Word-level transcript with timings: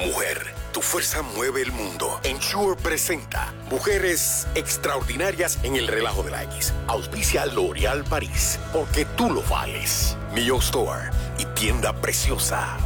Mujer, 0.00 0.54
tu 0.72 0.80
fuerza 0.80 1.20
mueve 1.22 1.60
el 1.60 1.72
mundo. 1.72 2.20
Ensure 2.24 2.74
presenta 2.80 3.52
Mujeres 3.70 4.46
Extraordinarias 4.54 5.58
en 5.62 5.76
el 5.76 5.88
relajo 5.88 6.22
de 6.22 6.30
la 6.30 6.42
X. 6.44 6.72
Auspicia 6.86 7.44
L'Oreal 7.44 8.04
París, 8.04 8.58
porque 8.72 9.04
tú 9.04 9.30
lo 9.30 9.42
vales. 9.42 10.16
Mio 10.34 10.58
Store 10.58 11.10
y 11.38 11.44
tienda 11.58 11.92
preciosa. 12.00 12.78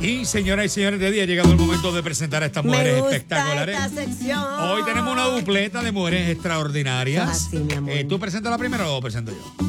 Y 0.00 0.24
señoras 0.24 0.66
y 0.66 0.68
señores, 0.68 1.00
de 1.00 1.10
día 1.10 1.24
ha 1.24 1.26
llegado 1.26 1.50
el 1.50 1.56
momento 1.56 1.90
de 1.90 2.00
presentar 2.04 2.44
a 2.44 2.46
estas 2.46 2.64
mujeres 2.64 2.94
Me 2.94 3.00
gusta 3.00 3.16
espectaculares. 3.16 3.76
esta 3.80 3.88
sección. 4.04 4.60
Hoy 4.60 4.84
tenemos 4.84 5.12
una 5.12 5.24
dupleta 5.24 5.82
de 5.82 5.90
mujeres 5.90 6.30
extraordinarias. 6.30 7.28
Así, 7.28 7.56
mi 7.58 7.74
amor. 7.74 7.92
Eh, 7.92 8.04
¿Tú 8.04 8.20
presentas 8.20 8.52
la 8.52 8.58
primera 8.58 8.88
o 8.88 9.00
presento 9.00 9.32
yo? 9.32 9.67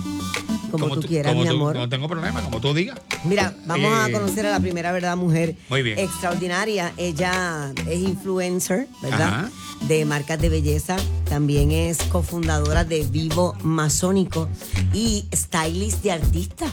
Como, 0.71 0.89
tú 0.89 1.01
quieras, 1.07 1.31
como 1.31 1.43
mi 1.43 1.49
tú- 1.49 1.55
amor. 1.55 1.75
No 1.75 1.89
tengo 1.89 2.07
problema, 2.07 2.41
como 2.43 2.59
tú 2.61 2.73
digas. 2.73 2.97
Mira, 3.23 3.53
vamos 3.65 3.91
Eh, 3.91 4.03
a 4.03 4.11
conocer 4.11 4.45
a 4.45 4.51
la 4.51 4.59
primera, 4.59 4.91
¿verdad? 4.91 5.15
Mujer 5.17 5.55
Muy 5.69 5.81
bien. 5.83 5.97
extraordinaria. 5.99 6.93
Ella 6.97 7.73
es 7.87 7.99
influencer, 7.99 8.87
¿verdad? 9.01 9.21
Ajá. 9.27 9.49
De 9.87 10.03
marcas 10.05 10.39
de 10.41 10.49
belleza. 10.49 10.97
También 11.29 11.71
es 11.71 11.97
cofundadora 12.03 12.83
de 12.83 13.03
Vivo 13.03 13.55
Masónico 13.63 14.49
y 14.93 15.25
stylist 15.33 16.03
de 16.03 16.11
artistas. 16.11 16.71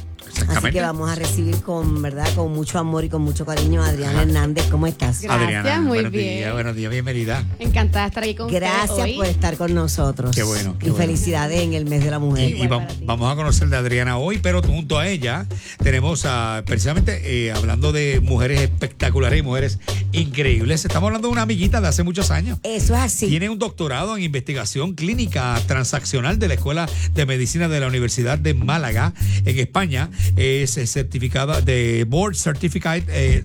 Así 0.48 0.70
que 0.70 0.80
vamos 0.80 1.10
a 1.10 1.14
recibir 1.14 1.56
con, 1.62 2.00
¿verdad? 2.02 2.27
Con 2.34 2.52
mucho 2.52 2.78
amor 2.78 3.05
y 3.05 3.09
con 3.09 3.23
mucho 3.23 3.45
cariño 3.45 3.82
a 3.82 3.88
Adriana 3.88 4.23
Hernández. 4.23 4.66
¿Cómo 4.70 4.86
estás? 4.86 5.20
Gracias, 5.20 5.30
Adriana, 5.42 5.80
muy 5.80 5.88
buenos 5.98 6.12
bien. 6.12 6.36
días, 6.38 6.52
buenos 6.52 6.77
días, 6.77 6.91
bienvenida. 6.91 7.45
Encantada 7.59 8.05
de 8.05 8.09
estar 8.09 8.22
aquí 8.24 8.34
con 8.34 8.50
Gracias 8.52 8.91
hoy. 8.91 9.14
por 9.16 9.27
estar 9.27 9.56
con 9.56 9.74
nosotros. 9.74 10.34
Qué 10.34 10.42
bueno, 10.42 10.77
qué 10.78 10.86
y 10.86 10.91
bueno. 10.91 11.05
felicidades 11.05 11.60
en 11.62 11.74
el 11.74 11.86
mes 11.86 12.05
de 12.05 12.10
la 12.10 12.19
mujer. 12.19 12.50
Y, 12.50 12.62
y 12.62 12.66
va- 12.66 12.86
vamos 13.05 13.32
a 13.32 13.36
conocer 13.36 13.69
de 13.69 13.77
Adriana 13.77 14.19
hoy, 14.19 14.38
pero 14.38 14.62
junto 14.62 14.98
a 14.98 15.09
ella 15.09 15.46
tenemos 15.82 16.24
a, 16.27 16.62
precisamente 16.66 17.47
eh, 17.47 17.52
hablando 17.52 17.92
de 17.92 18.20
mujeres 18.20 18.60
espectaculares 18.60 19.38
y 19.41 19.42
mujeres 19.42 19.78
increíbles. 20.12 20.84
Estamos 20.84 21.08
hablando 21.08 21.28
de 21.28 21.33
una 21.33 21.42
amiguita 21.42 21.80
de 21.80 21.88
hace 21.88 22.02
muchos 22.02 22.30
años. 22.30 22.58
Eso 22.62 22.94
es 22.94 23.00
así. 23.00 23.28
Tiene 23.28 23.48
un 23.50 23.58
doctorado 23.58 24.16
en 24.16 24.22
investigación 24.22 24.94
clínica 24.94 25.60
transaccional 25.66 26.38
de 26.38 26.48
la 26.48 26.55
Escuela 26.55 26.88
de 27.14 27.27
Medicina 27.27 27.69
de 27.69 27.81
la 27.81 27.86
Universidad 27.88 28.38
de 28.38 28.55
Málaga, 28.55 29.12
en 29.44 29.58
España. 29.58 30.10
Es 30.37 30.77
eh, 30.77 30.87
certificada 30.87 31.61
de 31.61 32.05
Board 32.05 32.37
Certified, 32.37 33.05
eh, 33.09 33.45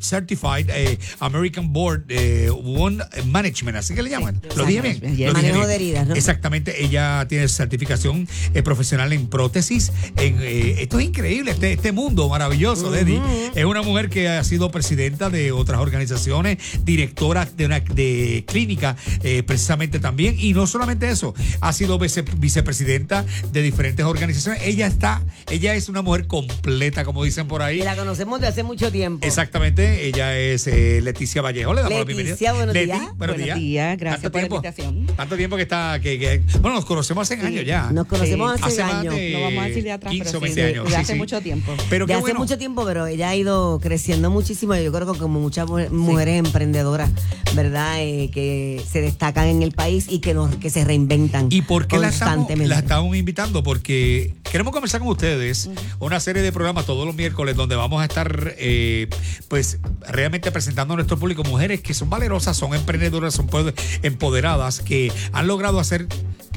Certified 0.00 0.70
eh, 0.70 0.98
American 1.20 1.72
Board 1.72 2.04
eh, 2.08 2.48
One 2.50 3.02
Management, 3.26 3.76
así 3.78 3.94
que 3.94 4.02
le 4.02 4.10
llaman. 4.10 4.40
¿Lo 4.56 4.64
dije 4.64 4.80
bien? 4.80 4.98
Lo 5.02 5.08
dije 5.10 5.32
Manejo 5.32 5.54
bien. 5.56 5.68
de 5.68 5.74
heridas, 5.74 6.06
¿no? 6.08 6.14
Exactamente, 6.14 6.84
ella 6.84 7.26
tiene 7.28 7.48
certificación 7.48 8.28
eh, 8.54 8.62
profesional 8.62 9.12
en 9.12 9.28
prótesis. 9.28 9.92
En, 10.16 10.38
eh, 10.40 10.76
esto 10.82 10.98
es 10.98 11.06
increíble, 11.06 11.52
este, 11.52 11.72
este 11.72 11.92
mundo 11.92 12.28
maravilloso, 12.28 12.90
Deddy. 12.90 13.20
Es 13.54 13.64
una 13.64 13.82
mujer 13.82 14.08
que 14.10 14.28
ha 14.28 14.44
sido 14.44 14.70
presidenta 14.70 15.30
de 15.30 15.52
otras 15.52 15.80
organizaciones, 15.80 16.58
directora 16.84 17.46
de 17.56 17.66
una 17.66 17.80
de 17.80 18.44
clínica 18.46 18.96
precisamente 19.46 19.98
también. 19.98 20.36
Y 20.38 20.52
no 20.54 20.66
solamente 20.66 21.08
eso, 21.10 21.34
ha 21.60 21.72
sido 21.72 21.98
vice- 21.98 22.24
vicepresidenta 22.38 23.24
de 23.52 23.62
diferentes 23.62 24.04
organizaciones. 24.04 24.62
Ella 24.64 24.86
está, 24.86 25.22
ella 25.50 25.74
es 25.74 25.88
una 25.88 26.02
mujer 26.02 26.26
completa, 26.26 27.04
como 27.04 27.24
dicen 27.24 27.48
por 27.48 27.62
ahí. 27.62 27.80
Y 27.80 27.84
la 27.84 27.96
conocemos 27.96 28.40
de 28.40 28.48
hace 28.48 28.62
mucho 28.62 28.90
tiempo. 28.92 29.26
Exactamente, 29.26 29.63
ella 29.68 30.36
es 30.38 30.66
eh, 30.66 31.00
Leticia 31.02 31.40
Vallejo. 31.42 31.72
Le 31.72 31.82
damos 31.82 31.98
la 31.98 32.04
bienvenida. 32.04 32.32
Leticia, 32.34 32.52
buenos 32.52 32.74
Leti, 32.74 32.86
días. 32.86 32.98
buenos 32.98 33.18
Buenos 33.18 33.36
días. 33.38 33.58
días, 33.58 33.98
gracias 33.98 34.22
¿Tanto 34.22 34.32
por 34.32 34.40
la 34.40 34.46
invitación. 34.46 35.06
Tanto 35.16 35.36
tiempo 35.36 35.56
que 35.56 35.62
está, 35.62 35.98
que, 36.02 36.18
que- 36.18 36.42
bueno, 36.60 36.76
nos 36.76 36.84
conocemos 36.84 37.22
hace 37.30 37.40
años 37.40 37.64
ya. 37.64 37.90
Nos 37.90 38.06
conocemos 38.06 38.56
Sí. 38.56 38.62
hace, 38.64 38.82
Hace 38.82 38.92
años. 38.92 39.14
No 39.32 39.40
vamos 39.40 39.64
a 39.64 39.66
decir 39.68 39.84
de 39.84 39.92
atrás, 39.92 40.10
15 40.12 40.24
pero 40.30 40.38
o 40.38 40.40
sí, 40.40 40.44
20 40.44 40.60
de- 40.60 40.68
años, 40.68 40.84
de 40.84 40.90
sí, 40.90 40.96
hace 40.96 41.12
sí. 41.14 41.18
mucho 41.18 41.40
tiempo. 41.40 41.72
Pero 41.88 42.06
de 42.06 42.12
hace 42.14 42.20
bueno. 42.20 42.40
mucho 42.40 42.58
tiempo, 42.58 42.84
pero 42.84 43.06
ella 43.06 43.30
ha 43.30 43.36
ido 43.36 43.78
creciendo 43.80 44.30
muchísimo. 44.30 44.74
Yo 44.76 44.92
creo 44.92 45.12
que 45.12 45.18
como 45.18 45.40
muchas 45.40 45.66
mu- 45.68 45.88
mujeres 45.90 46.38
emprendedoras, 46.38 47.10
¿verdad? 47.54 47.96
Eh, 48.00 48.30
que 48.32 48.82
se 48.90 49.00
destacan 49.00 49.46
en 49.48 49.62
el 49.62 49.72
país 49.72 50.06
y 50.10 50.18
que, 50.18 50.34
nos, 50.34 50.54
que 50.56 50.68
se 50.70 50.84
reinventan 50.84 51.48
¿Y 51.50 51.62
por 51.62 51.86
qué 51.86 51.98
la 51.98 52.08
estamos, 52.08 52.34
constantemente. 52.34 52.68
la 52.74 52.80
estamos 52.80 53.16
invitando? 53.16 53.62
Porque 53.62 54.34
queremos 54.50 54.72
conversar 54.72 55.00
con 55.00 55.08
ustedes 55.08 55.70
una 56.00 56.20
serie 56.20 56.42
de 56.42 56.52
programas 56.52 56.84
todos 56.86 57.06
los 57.06 57.14
miércoles 57.14 57.56
donde 57.56 57.76
vamos 57.76 58.02
a 58.02 58.04
estar 58.04 58.54
eh, 58.58 59.08
pues 59.54 59.78
realmente 60.08 60.50
presentando 60.50 60.94
a 60.94 60.96
nuestro 60.96 61.16
público 61.16 61.44
mujeres 61.44 61.80
que 61.80 61.94
son 61.94 62.10
valerosas, 62.10 62.56
son 62.56 62.74
emprendedoras, 62.74 63.34
son 63.34 63.46
poder- 63.46 63.72
empoderadas, 64.02 64.80
que 64.80 65.12
han 65.30 65.46
logrado 65.46 65.78
hacer 65.78 66.08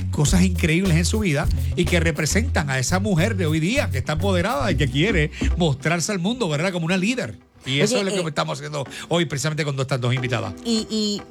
cosas 0.09 0.41
increíbles 0.41 0.97
en 0.97 1.05
su 1.05 1.19
vida 1.19 1.47
y 1.75 1.85
que 1.85 1.99
representan 1.99 2.71
a 2.71 2.79
esa 2.79 2.99
mujer 2.99 3.35
de 3.35 3.45
hoy 3.45 3.59
día 3.59 3.91
que 3.91 3.99
está 3.99 4.13
empoderada 4.13 4.71
y 4.71 4.77
que 4.77 4.89
quiere 4.89 5.29
mostrarse 5.57 6.11
al 6.11 6.17
mundo, 6.17 6.49
¿verdad? 6.49 6.71
Como 6.71 6.87
una 6.87 6.97
líder. 6.97 7.37
Y 7.67 7.81
eso 7.81 7.93
Oye, 7.99 7.99
es 8.09 8.15
lo 8.15 8.21
que 8.23 8.25
eh, 8.25 8.29
estamos 8.29 8.57
haciendo 8.57 8.83
hoy 9.09 9.25
precisamente 9.25 9.63
con 9.63 9.79
estas 9.79 10.01
dos 10.01 10.15
invitadas. 10.15 10.55
Y, 10.65 10.87
y 10.89 11.21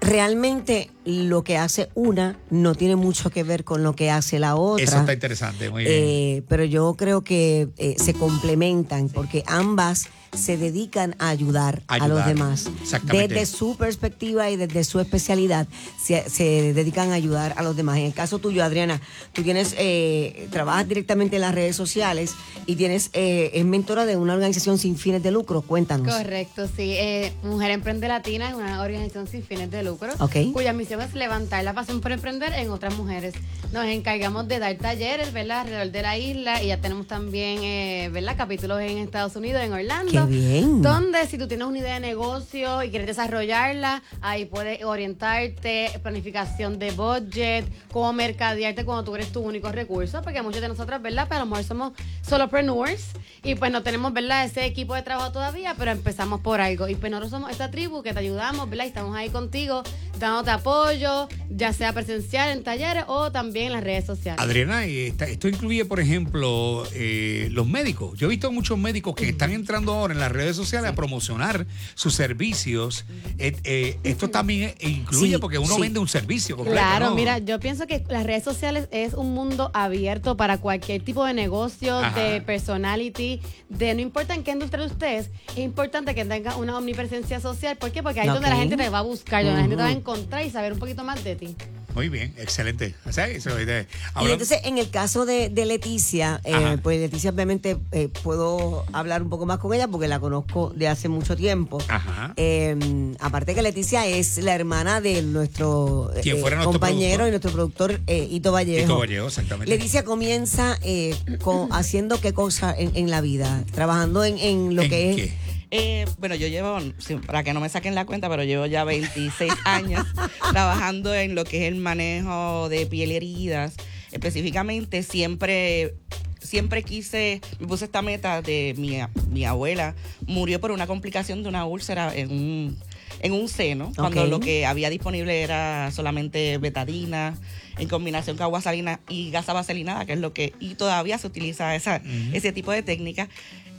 realmente 0.00 0.90
lo 1.04 1.44
que 1.44 1.56
hace 1.56 1.88
una 1.94 2.36
no 2.50 2.74
tiene 2.74 2.96
mucho 2.96 3.30
que 3.30 3.44
ver 3.44 3.62
con 3.62 3.84
lo 3.84 3.94
que 3.94 4.10
hace 4.10 4.40
la 4.40 4.56
otra. 4.56 4.84
Eso 4.84 4.98
está 4.98 5.12
interesante, 5.12 5.70
muy 5.70 5.84
bien. 5.84 5.94
Eh, 5.96 6.42
pero 6.48 6.64
yo 6.64 6.94
creo 6.98 7.22
que 7.22 7.68
eh, 7.76 7.94
se 7.96 8.12
complementan 8.12 9.08
porque 9.08 9.44
ambas 9.46 10.08
se 10.36 10.56
dedican 10.56 11.14
a 11.18 11.28
ayudar, 11.28 11.82
a 11.88 12.06
los 12.08 12.24
demás. 12.26 12.68
exactamente. 12.82 13.34
Desde 13.34 13.46
su 13.56 13.76
perspectiva 13.76 14.50
y 14.50 14.56
desde 14.56 14.84
su 14.84 15.00
especialidad, 15.00 15.66
se, 16.02 16.28
se 16.28 16.72
dedican 16.72 17.10
a 17.10 17.14
ayudar 17.14 17.54
a 17.56 17.62
los 17.62 17.76
demás. 17.76 17.98
En 17.98 18.04
el 18.06 18.14
caso 18.14 18.38
tuyo, 18.38 18.62
Adriana, 18.64 19.00
tú 19.32 19.42
tienes, 19.42 19.74
eh, 19.78 20.48
trabajas 20.50 20.88
directamente 20.88 21.36
en 21.36 21.42
las 21.42 21.54
redes 21.54 21.76
sociales 21.76 22.34
y 22.66 22.76
tienes, 22.76 23.10
eh, 23.12 23.50
es 23.54 23.64
mentora 23.64 24.06
de 24.06 24.16
una 24.16 24.34
organización 24.34 24.78
sin 24.78 24.96
fines 24.96 25.22
de 25.22 25.30
lucro. 25.30 25.62
Cuéntanos. 25.62 26.14
Correcto, 26.14 26.66
sí. 26.66 26.94
Eh, 26.96 27.32
Mujer 27.42 27.70
Emprende 27.70 28.08
Latina 28.08 28.48
es 28.50 28.54
una 28.54 28.80
organización 28.82 29.26
sin 29.26 29.42
fines 29.42 29.70
de 29.70 29.82
lucro, 29.82 30.12
Ok. 30.18 30.52
cuya 30.52 30.72
misión 30.72 31.00
es 31.00 31.14
levantar 31.14 31.64
la 31.64 31.72
pasión 31.74 32.00
por 32.00 32.12
emprender 32.12 32.52
en 32.54 32.70
otras 32.70 32.94
mujeres. 32.96 33.34
Nos 33.72 33.84
encargamos 33.86 34.46
de 34.48 34.58
dar 34.58 34.74
talleres, 34.76 35.32
¿verdad? 35.32 35.60
Alrededor 35.62 35.90
de 35.90 36.02
la 36.02 36.18
isla 36.18 36.62
y 36.62 36.68
ya 36.68 36.80
tenemos 36.80 37.06
también, 37.06 37.62
eh, 37.62 38.08
¿verdad? 38.12 38.36
Capítulos 38.36 38.80
en 38.80 38.98
Estados 38.98 39.34
Unidos, 39.36 39.62
en 39.62 39.72
Orlando. 39.72 40.12
Qué 40.12 40.18
bien. 40.26 40.82
Donde 40.82 41.26
si 41.26 41.38
tú 41.38 41.48
tienes 41.48 41.66
una 41.66 41.78
idea 41.78 41.94
de 41.94 42.00
negocio 42.00 42.82
y 42.82 42.90
quieres 42.90 43.06
desarrollarla, 43.06 44.02
ahí 44.20 44.44
puedes 44.44 44.84
orientarte, 44.84 45.90
planificación 46.02 46.78
de 46.78 46.90
budget, 46.92 47.66
cómo 47.92 48.12
mercadearte 48.12 48.84
cuando 48.84 49.04
tú 49.04 49.14
eres 49.14 49.32
tu 49.32 49.40
único 49.40 49.70
recurso, 49.70 50.22
porque 50.22 50.42
muchos 50.42 50.60
de 50.60 50.68
nosotros, 50.68 51.00
¿verdad? 51.02 51.26
Pero 51.28 51.42
a 51.42 51.44
lo 51.44 51.50
mejor 51.50 51.64
somos 51.64 51.92
solopreneurs 52.22 53.12
y 53.42 53.54
pues 53.54 53.70
no 53.70 53.82
tenemos, 53.82 54.12
¿verdad? 54.12 54.44
Ese 54.44 54.64
equipo 54.64 54.94
de 54.94 55.02
trabajo 55.02 55.32
todavía, 55.32 55.74
pero 55.78 55.90
empezamos 55.92 56.40
por 56.40 56.60
algo. 56.60 56.88
Y 56.88 56.94
pues 56.94 57.10
nosotros 57.10 57.30
somos 57.30 57.50
esta 57.50 57.70
tribu 57.70 58.02
que 58.02 58.12
te 58.12 58.18
ayudamos, 58.18 58.68
¿verdad? 58.68 58.84
Y 58.84 58.88
estamos 58.88 59.16
ahí 59.16 59.30
contigo, 59.30 59.82
dándote 60.18 60.50
apoyo, 60.50 61.28
ya 61.50 61.72
sea 61.72 61.92
presencial 61.92 62.50
en 62.50 62.62
talleres 62.64 63.04
o 63.06 63.30
también 63.32 63.66
en 63.66 63.72
las 63.72 63.84
redes 63.84 64.04
sociales. 64.04 64.40
Adriana, 64.42 64.84
esto 64.84 65.48
incluye, 65.48 65.84
por 65.84 66.00
ejemplo, 66.00 66.84
eh, 66.94 67.48
los 67.52 67.66
médicos. 67.66 68.18
Yo 68.18 68.26
he 68.26 68.30
visto 68.30 68.50
muchos 68.50 68.78
médicos 68.78 69.14
que 69.14 69.28
están 69.28 69.52
entrando 69.52 69.92
ahora 69.92 70.14
en 70.14 70.20
las 70.20 70.32
redes 70.32 70.56
sociales 70.56 70.90
a 70.90 70.94
promocionar 70.94 71.66
sus 71.94 72.14
servicios. 72.14 73.04
Eh, 73.38 73.56
eh, 73.64 73.98
esto 74.02 74.28
también 74.28 74.74
eh, 74.78 74.88
incluye 74.88 75.34
Sí, 75.34 75.38
porque 75.38 75.58
uno 75.58 75.74
sí. 75.74 75.80
vende 75.80 75.98
un 75.98 76.08
servicio 76.08 76.56
completo. 76.56 76.80
Claro, 76.80 77.10
¿no? 77.10 77.14
mira, 77.14 77.38
yo 77.38 77.58
pienso 77.60 77.86
que 77.86 78.04
las 78.08 78.24
redes 78.24 78.44
sociales 78.44 78.88
es 78.90 79.14
un 79.14 79.34
mundo 79.34 79.70
abierto 79.74 80.36
para 80.36 80.58
cualquier 80.58 81.02
tipo 81.02 81.24
de 81.24 81.34
negocio, 81.34 81.98
Ajá. 81.98 82.18
de 82.20 82.40
personality, 82.40 83.40
de 83.68 83.94
no 83.94 84.00
importa 84.00 84.34
en 84.34 84.42
qué 84.42 84.52
industria 84.52 84.84
estés, 84.84 85.30
es 85.50 85.58
importante 85.58 86.14
que 86.14 86.24
tengas 86.24 86.56
una 86.56 86.76
omnipresencia 86.76 87.40
social. 87.40 87.76
¿Por 87.76 87.90
qué? 87.92 88.02
Porque 88.02 88.20
ahí 88.20 88.28
es 88.28 88.34
donde 88.34 88.48
la 88.48 88.56
gente 88.56 88.76
te 88.76 88.88
va 88.88 88.98
a 88.98 89.02
buscar, 89.02 89.44
donde 89.44 89.56
la 89.56 89.62
gente 89.62 89.76
te 89.76 89.82
va 89.82 89.88
a. 89.88 89.92
encontrar 90.06 90.46
y 90.46 90.50
saber 90.50 90.72
un 90.72 90.78
poquito 90.78 91.02
más 91.02 91.22
de 91.24 91.34
ti. 91.36 91.56
Muy 91.94 92.10
bien, 92.10 92.34
excelente. 92.36 92.94
O 93.06 93.12
sea, 93.12 93.26
eso, 93.26 93.58
eh, 93.58 93.86
Y 94.20 94.30
entonces, 94.30 94.60
en 94.64 94.76
el 94.76 94.90
caso 94.90 95.24
de, 95.24 95.48
de 95.48 95.64
Leticia, 95.64 96.42
eh, 96.44 96.76
pues 96.82 97.00
Leticia 97.00 97.30
obviamente 97.30 97.78
eh, 97.90 98.10
puedo 98.22 98.84
hablar 98.92 99.22
un 99.22 99.30
poco 99.30 99.46
más 99.46 99.58
con 99.58 99.72
ella 99.72 99.88
porque 99.88 100.06
la 100.06 100.20
conozco 100.20 100.74
de 100.76 100.88
hace 100.88 101.08
mucho 101.08 101.36
tiempo. 101.36 101.78
Ajá. 101.88 102.34
Eh, 102.36 103.14
aparte 103.18 103.54
que 103.54 103.62
Leticia 103.62 104.06
es 104.06 104.36
la 104.36 104.54
hermana 104.54 105.00
de 105.00 105.22
nuestro, 105.22 106.12
eh, 106.14 106.20
Quien 106.20 106.38
fuera 106.38 106.56
nuestro 106.56 106.72
compañero 106.72 107.24
productor. 107.24 107.28
y 107.28 107.30
nuestro 107.30 107.52
productor 107.52 108.00
eh, 108.06 108.28
Ito 108.30 108.52
Vallejo. 108.52 108.82
Tito 108.82 108.98
Vallejo, 108.98 109.26
exactamente. 109.28 109.70
Leticia 109.74 110.04
comienza 110.04 110.78
eh, 110.82 111.16
con- 111.40 111.72
haciendo 111.72 112.20
qué 112.20 112.34
cosa 112.34 112.74
en, 112.76 112.94
en 112.94 113.10
la 113.10 113.22
vida, 113.22 113.64
trabajando 113.72 114.22
en, 114.22 114.36
en 114.36 114.76
lo 114.76 114.82
¿En 114.82 114.90
que 114.90 115.10
es? 115.24 115.32
Eh, 115.70 116.06
bueno, 116.18 116.34
yo 116.34 116.46
llevo, 116.46 116.78
para 117.26 117.42
que 117.42 117.52
no 117.52 117.60
me 117.60 117.68
saquen 117.68 117.94
la 117.94 118.06
cuenta, 118.06 118.28
pero 118.28 118.44
llevo 118.44 118.66
ya 118.66 118.84
26 118.84 119.52
años 119.64 120.04
trabajando 120.50 121.14
en 121.14 121.34
lo 121.34 121.44
que 121.44 121.66
es 121.66 121.72
el 121.72 121.80
manejo 121.80 122.68
de 122.68 122.86
piel 122.86 123.12
heridas. 123.12 123.74
Específicamente, 124.12 125.02
siempre, 125.02 125.94
siempre 126.40 126.82
quise, 126.82 127.40
me 127.58 127.66
puse 127.66 127.84
esta 127.86 128.02
meta 128.02 128.40
de 128.42 128.74
mi, 128.78 128.98
mi 129.28 129.44
abuela, 129.44 129.94
murió 130.26 130.60
por 130.60 130.70
una 130.70 130.86
complicación 130.86 131.42
de 131.42 131.48
una 131.48 131.66
úlcera 131.66 132.14
en 132.14 132.30
un, 132.30 132.78
en 133.20 133.32
un 133.32 133.48
seno, 133.48 133.92
cuando 133.96 134.26
lo 134.26 134.40
que 134.40 134.66
había 134.66 134.90
disponible 134.90 135.42
era 135.42 135.90
solamente 135.90 136.58
betadina 136.58 137.34
en 137.78 137.88
combinación 137.88 138.36
con 138.36 138.44
agua 138.44 138.60
salina 138.60 139.00
y 139.08 139.30
gasa 139.30 139.52
vaselinada, 139.52 140.04
que 140.06 140.14
es 140.14 140.18
lo 140.18 140.32
que, 140.32 140.52
y 140.60 140.74
todavía 140.74 141.18
se 141.18 141.26
utiliza 141.26 141.74
esa, 141.74 142.00
ese 142.32 142.52
tipo 142.52 142.72
de 142.72 142.82
técnica. 142.82 143.28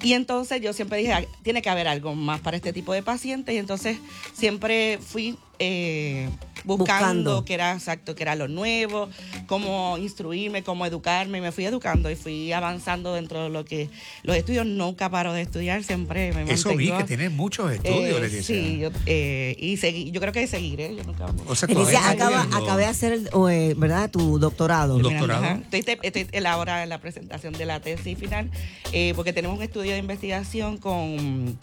Y 0.04 0.14
entonces 0.14 0.62
yo 0.62 0.74
siempre 0.74 1.00
dije, 1.00 1.14
"Ah, 1.14 1.24
tiene 1.42 1.62
que 1.64 1.70
haber 1.70 1.88
algo 1.88 2.14
más 2.14 2.40
para 2.42 2.58
este 2.58 2.72
tipo 2.74 2.94
de 2.94 3.02
pacientes. 3.02 3.56
Y 3.56 3.58
entonces 3.58 3.98
siempre 4.34 5.00
fui 5.02 5.38
eh, 5.60 6.30
buscando, 6.68 7.06
Buscando. 7.32 7.46
que 7.46 7.54
era 7.54 7.74
exacto, 7.74 8.16
que 8.16 8.24
era 8.24 8.36
lo 8.36 8.48
nuevo, 8.48 9.10
cómo 9.48 9.98
instruirme, 9.98 10.64
cómo 10.64 10.86
educarme. 10.86 11.38
Y 11.38 11.42
me 11.42 11.52
fui 11.52 11.66
educando 11.66 12.12
y 12.12 12.16
fui 12.16 12.52
avanzando 12.52 13.14
dentro 13.14 13.44
de 13.44 13.50
lo 13.50 13.64
que 13.66 13.90
los 14.24 14.36
estudios. 14.36 14.66
Nunca 14.66 15.10
paro 15.10 15.34
de 15.34 15.42
estudiar, 15.44 15.84
siempre 15.84 16.34
me 16.34 16.52
Eso 16.52 16.76
vi 16.76 16.92
que 16.92 17.04
tienes 17.06 17.32
muchos 17.32 17.72
estudios, 17.72 18.18
eh, 18.18 18.20
Leticia. 18.20 18.44
Sí, 18.44 18.78
yo, 18.80 18.90
eh, 19.06 19.56
y 19.60 19.78
seguí, 19.78 20.12
yo 20.12 20.20
creo 20.20 20.34
que 20.34 20.48
seguiré. 20.48 20.96
Yo 20.96 21.04
nunca 21.04 21.26
O 21.48 21.56
sea, 21.56 21.68
Leticia, 21.70 22.10
acaba, 22.10 22.42
acabé 22.54 22.84
de 22.84 22.88
hacer, 22.90 23.14
el- 23.14 23.30
o, 23.34 23.50
eh, 23.50 23.74
¿verdad? 23.78 24.10
Tu 24.10 24.40
doctorado. 24.40 24.98
Doctorado. 25.00 25.44
Ajá. 25.44 25.62
Estoy, 25.72 25.98
estoy 26.02 26.28
en 26.32 26.44
la 26.44 26.58
hora 26.58 26.80
de 26.80 26.88
la 26.88 27.00
presentación 27.00 27.54
de 27.54 27.66
la 27.66 27.80
tesis 27.80 28.18
final, 28.18 28.50
eh, 28.92 29.14
porque 29.16 29.34
tenemos 29.34 29.58
un 29.58 29.64
estudio 29.64 29.92
de 29.94 30.00
investigación 30.00 30.78
con, 30.78 31.58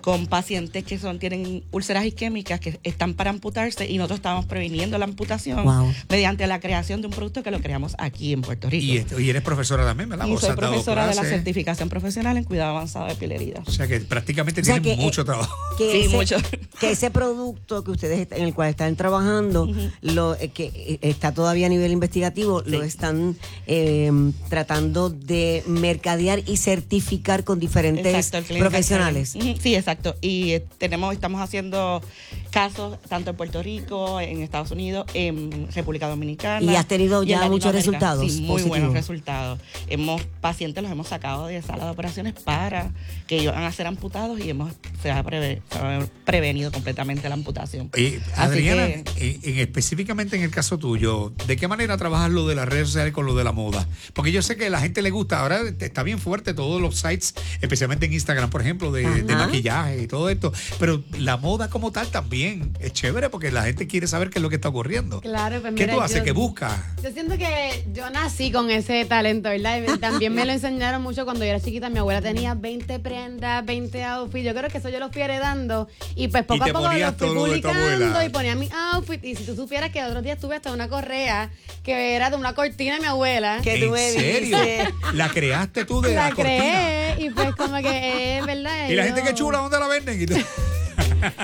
con 0.00 0.26
pacientes 0.26 0.82
que 0.84 0.98
son 0.98 1.18
tienen 1.18 1.62
úlceras 1.70 2.04
isquémicas 2.04 2.58
que 2.60 2.78
están 2.82 3.14
para 3.14 3.30
amputarse 3.30 3.88
y 3.90 3.96
nosotros 3.98 4.18
estamos 4.18 4.46
previniendo 4.50 4.98
la 4.98 5.06
amputación 5.06 5.64
Wow. 5.64 5.90
mediante 6.10 6.46
la 6.46 6.60
creación 6.60 7.00
de 7.00 7.06
un 7.06 7.14
producto 7.14 7.42
que 7.42 7.50
lo 7.50 7.60
creamos 7.60 7.94
aquí 7.98 8.34
en 8.34 8.42
Puerto 8.42 8.68
Rico. 8.68 8.84
Y, 8.84 8.98
este- 8.98 9.22
y 9.22 9.30
eres 9.30 9.40
profesora 9.42 9.84
también, 9.86 10.10
¿verdad? 10.10 10.26
Y 10.26 10.36
soy 10.36 10.54
profesora 10.54 11.06
de 11.06 11.14
la 11.14 11.22
certificación 11.24 11.88
profesional 11.88 12.36
en 12.36 12.44
cuidado 12.44 12.72
avanzado 12.72 13.06
de 13.06 13.14
piel 13.14 13.32
herida. 13.32 13.62
O 13.66 13.70
sea 13.70 13.86
que 13.88 14.00
prácticamente 14.00 14.60
O 14.60 14.64
sea, 14.64 14.80
tienes 14.80 14.98
que, 14.98 15.02
mucho 15.04 15.22
eh, 15.22 15.24
trabajo. 15.24 15.54
Que, 15.78 15.92
Sí, 15.92 16.00
ese, 16.06 16.16
mucho. 16.16 16.36
que 16.78 16.90
ese 16.90 17.10
producto 17.10 17.82
que 17.84 17.92
ustedes 17.92 18.28
en 18.32 18.42
el 18.42 18.52
cual 18.52 18.68
están 18.68 18.94
trabajando, 18.96 19.72
lo 20.02 20.34
eh, 20.34 20.48
que 20.48 20.66
eh, 20.74 20.98
está 21.02 21.32
todavía 21.32 21.66
a 21.66 21.68
nivel 21.70 21.92
investigativo, 21.92 22.62
lo 22.66 22.82
están 22.82 23.36
eh, 23.66 24.10
tratando 24.48 25.08
de 25.10 25.62
mercadear 25.66 26.42
y 26.46 26.56
certificar 26.56 27.44
con 27.44 27.60
diferentes 27.60 28.14
Exacto, 28.14 28.54
profesionales. 28.58 29.36
Sí, 29.62 29.74
exacto. 29.74 30.16
Y 30.20 30.52
eh, 30.52 30.64
tenemos, 30.78 31.14
estamos 31.14 31.40
haciendo 31.40 32.02
casos 32.50 32.98
tanto 33.08 33.30
en 33.30 33.36
Puerto 33.36 33.62
Rico, 33.62 34.20
en 34.20 34.42
Estados 34.42 34.70
Unidos, 34.70 35.06
en 35.14 35.68
República 35.72 36.08
Dominicana. 36.08 36.60
¿Y 36.72 36.76
has 36.76 36.86
tenido 36.86 37.22
en 37.22 37.28
ya 37.28 37.48
muchos 37.48 37.72
resultados 37.74 38.30
Sí, 38.30 38.40
muy 38.42 38.62
buenos 38.62 38.92
resultados. 38.92 39.58
Hemos 39.88 40.22
pacientes 40.40 40.82
los 40.82 40.90
hemos 40.92 41.08
sacado 41.08 41.46
de 41.46 41.62
sala 41.62 41.84
de 41.86 41.90
operaciones 41.90 42.34
para 42.34 42.90
que 43.26 43.38
ellos 43.38 43.54
van 43.54 43.64
a 43.64 43.72
ser 43.72 43.86
amputados 43.86 44.38
y 44.40 44.50
hemos 44.50 44.72
se 45.02 45.10
ha, 45.10 45.22
preve- 45.24 45.62
se 45.70 45.78
ha 45.78 46.06
prevenido 46.24 46.70
completamente 46.72 47.28
la 47.28 47.34
amputación. 47.34 47.88
Así 47.94 48.20
Adriana, 48.36 48.86
que- 49.14 49.62
específicamente 49.62 50.36
en 50.36 50.42
el 50.42 50.50
caso 50.50 50.78
tuyo, 50.78 51.32
¿de 51.46 51.56
qué 51.56 51.68
manera 51.68 51.96
trabajas 51.96 52.30
lo 52.30 52.46
de 52.46 52.54
las 52.54 52.68
redes 52.68 52.88
sociales 52.88 53.12
con 53.12 53.26
lo 53.26 53.34
de 53.34 53.44
la 53.44 53.52
moda? 53.52 53.86
Porque 54.12 54.32
yo 54.32 54.42
sé 54.42 54.56
que 54.56 54.66
a 54.66 54.70
la 54.70 54.80
gente 54.80 55.02
le 55.02 55.10
gusta, 55.10 55.40
ahora 55.40 55.60
está 55.78 56.02
bien 56.02 56.18
fuerte 56.18 56.52
todos 56.54 56.80
los 56.82 56.96
sites, 56.96 57.34
especialmente 57.60 58.06
en 58.06 58.12
Instagram, 58.12 58.50
por 58.50 58.60
ejemplo, 58.60 58.90
de, 58.92 59.04
maquillaje 59.24 60.02
y 60.02 60.06
todo 60.06 60.28
esto, 60.28 60.52
pero 60.78 61.02
la 61.18 61.36
moda 61.36 61.70
como 61.70 61.92
tal 61.92 62.08
también 62.08 62.39
es 62.80 62.92
chévere 62.92 63.28
porque 63.30 63.50
la 63.50 63.62
gente 63.64 63.86
quiere 63.86 64.06
saber 64.06 64.30
qué 64.30 64.38
es 64.38 64.42
lo 64.42 64.48
que 64.48 64.56
está 64.56 64.68
ocurriendo. 64.68 65.20
Claro, 65.20 65.60
pues 65.60 65.74
¿Qué 65.74 65.82
mira, 65.86 65.94
tú 65.94 66.00
haces? 66.00 66.18
yo- 66.18 66.24
¿Qué 66.24 66.32
buscas? 66.32 66.72
Yo 67.02 67.10
siento 67.12 67.36
que 67.38 67.84
yo 67.92 68.08
nací 68.10 68.50
con 68.52 68.70
ese 68.70 69.04
talento, 69.04 69.48
¿verdad? 69.48 69.80
Y 69.82 69.98
también 69.98 70.34
me 70.34 70.44
lo 70.44 70.52
enseñaron 70.52 71.02
mucho 71.02 71.24
cuando 71.24 71.44
yo 71.44 71.50
era 71.50 71.60
chiquita. 71.60 71.88
Mi 71.90 71.98
abuela 71.98 72.20
tenía 72.22 72.54
20 72.54 72.98
prendas, 73.00 73.64
20 73.64 74.04
outfits. 74.04 74.44
Yo 74.44 74.54
creo 74.54 74.70
que 74.70 74.78
eso 74.78 74.88
yo 74.88 74.98
lo 74.98 75.10
fui 75.10 75.22
heredando. 75.22 75.88
Y 76.14 76.28
pues 76.28 76.44
poco 76.44 76.56
Y 76.56 76.64
te 76.64 76.70
a 76.70 76.72
poco 76.72 76.84
lo 76.86 76.90
fui 76.90 77.00
lo 77.00 77.16
publicando 77.34 78.22
y 78.24 78.28
ponía 78.28 78.54
mi 78.54 78.68
outfit. 78.92 79.24
Y 79.24 79.34
si 79.36 79.44
tú 79.44 79.56
supieras 79.56 79.90
que 79.90 80.00
el 80.00 80.06
otro 80.06 80.22
día 80.22 80.34
estuve 80.34 80.56
hasta 80.56 80.72
una 80.72 80.88
correa 80.88 81.50
que 81.82 82.14
era 82.14 82.30
de 82.30 82.36
una 82.36 82.54
cortina 82.54 82.94
de 82.94 83.00
mi 83.00 83.06
abuela. 83.06 83.60
Que 83.62 83.82
¿En 83.84 83.90
me 83.90 84.10
serio? 84.10 84.58
dices. 84.60 84.88
¿La 85.14 85.28
creaste 85.28 85.84
tú 85.84 86.00
de 86.00 86.14
la, 86.14 86.28
la 86.28 86.34
cortina? 86.34 86.58
creé 86.58 87.16
y 87.24 87.30
pues 87.30 87.54
como 87.56 87.76
que 87.78 88.38
es 88.38 88.46
verdad. 88.46 88.88
Y 88.88 88.94
la 88.94 89.04
gente 89.04 89.22
que 89.22 89.34
chula, 89.34 89.58
¿dónde 89.58 89.78
la 89.78 89.86
venden? 89.86 90.20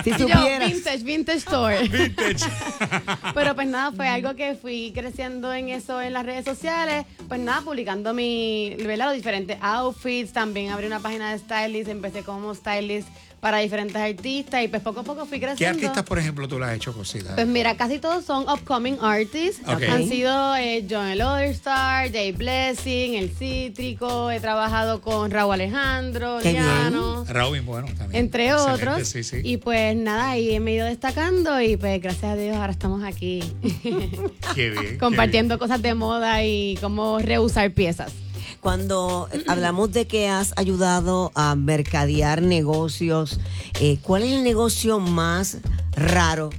Si 0.03 0.09
Y 0.09 0.13
yo, 0.13 0.19
supieras. 0.27 0.71
vintage, 0.71 1.03
vintage 1.03 1.37
store. 1.39 1.87
Vintage. 1.87 2.45
Pero 3.33 3.55
pues 3.55 3.67
nada, 3.67 3.91
fue 3.91 4.07
algo 4.07 4.35
que 4.35 4.55
fui 4.55 4.91
creciendo 4.93 5.53
en 5.53 5.69
eso 5.69 6.01
en 6.01 6.13
las 6.13 6.25
redes 6.25 6.45
sociales. 6.45 7.05
Pues 7.27 7.39
nada, 7.39 7.61
publicando 7.61 8.13
mi, 8.13 8.75
¿verdad? 8.79 9.07
Los 9.07 9.15
diferentes 9.15 9.57
outfits. 9.61 10.33
También 10.33 10.71
abrí 10.71 10.87
una 10.87 10.99
página 10.99 11.31
de 11.31 11.39
stylist. 11.39 11.89
Empecé 11.89 12.23
como 12.23 12.53
stylist 12.55 13.07
para 13.39 13.59
diferentes 13.59 13.95
artistas. 13.95 14.63
Y 14.63 14.67
pues 14.67 14.81
poco 14.81 15.01
a 15.01 15.03
poco 15.03 15.25
fui 15.25 15.39
creciendo. 15.39 15.57
¿Qué 15.57 15.67
artistas, 15.67 16.03
por 16.03 16.19
ejemplo, 16.19 16.47
tú 16.47 16.59
le 16.59 16.65
has 16.65 16.75
hecho 16.75 16.93
cositas? 16.93 17.33
Pues 17.35 17.47
mira, 17.47 17.75
casi 17.77 17.99
todos 17.99 18.25
son 18.25 18.43
upcoming 18.49 18.97
artists. 19.01 19.61
Han 19.67 20.07
sido 20.07 20.55
eh, 20.55 20.85
John 20.89 21.07
el 21.07 21.21
Star, 21.51 22.11
Jay 22.11 22.31
Blessing, 22.31 23.15
El 23.15 23.29
Cítrico. 23.29 24.31
He 24.31 24.39
trabajado 24.39 25.01
con 25.01 25.31
Raúl 25.31 25.53
Alejandro. 25.53 26.39
Liano. 26.41 27.25
Raúl, 27.25 27.61
bueno, 27.61 27.87
también. 27.97 28.25
Entre 28.25 28.49
Excelente, 28.49 28.87
otros. 28.89 29.07
Sí, 29.07 29.23
sí. 29.23 29.37
Y 29.43 29.57
pues 29.57 29.95
nada, 29.95 30.31
ahí 30.31 30.59
me 30.59 30.71
he 30.71 30.75
ido 30.75 30.85
destacando 30.85 31.61
y 31.61 31.77
pues 31.77 32.01
gracias 32.01 32.31
a 32.31 32.35
Dios 32.35 32.55
ahora 32.55 32.71
estamos 32.71 33.03
aquí 33.03 33.41
Qué 34.55 34.69
bien. 34.69 34.83
qué 34.83 34.97
compartiendo 34.97 35.59
cosas 35.59 35.81
de 35.81 35.93
moda 35.93 36.43
y 36.43 36.77
cómo 36.81 37.19
reusar 37.19 37.71
piezas. 37.71 38.13
Cuando 38.61 39.29
hablamos 39.47 39.91
de 39.91 40.07
que 40.07 40.27
has 40.27 40.53
ayudado 40.57 41.31
a 41.35 41.55
mercadear 41.55 42.41
negocios, 42.41 43.39
eh, 43.79 43.97
¿cuál 44.01 44.23
es 44.23 44.31
el 44.31 44.43
negocio 44.43 44.99
más 44.99 45.57
raro 45.91 46.49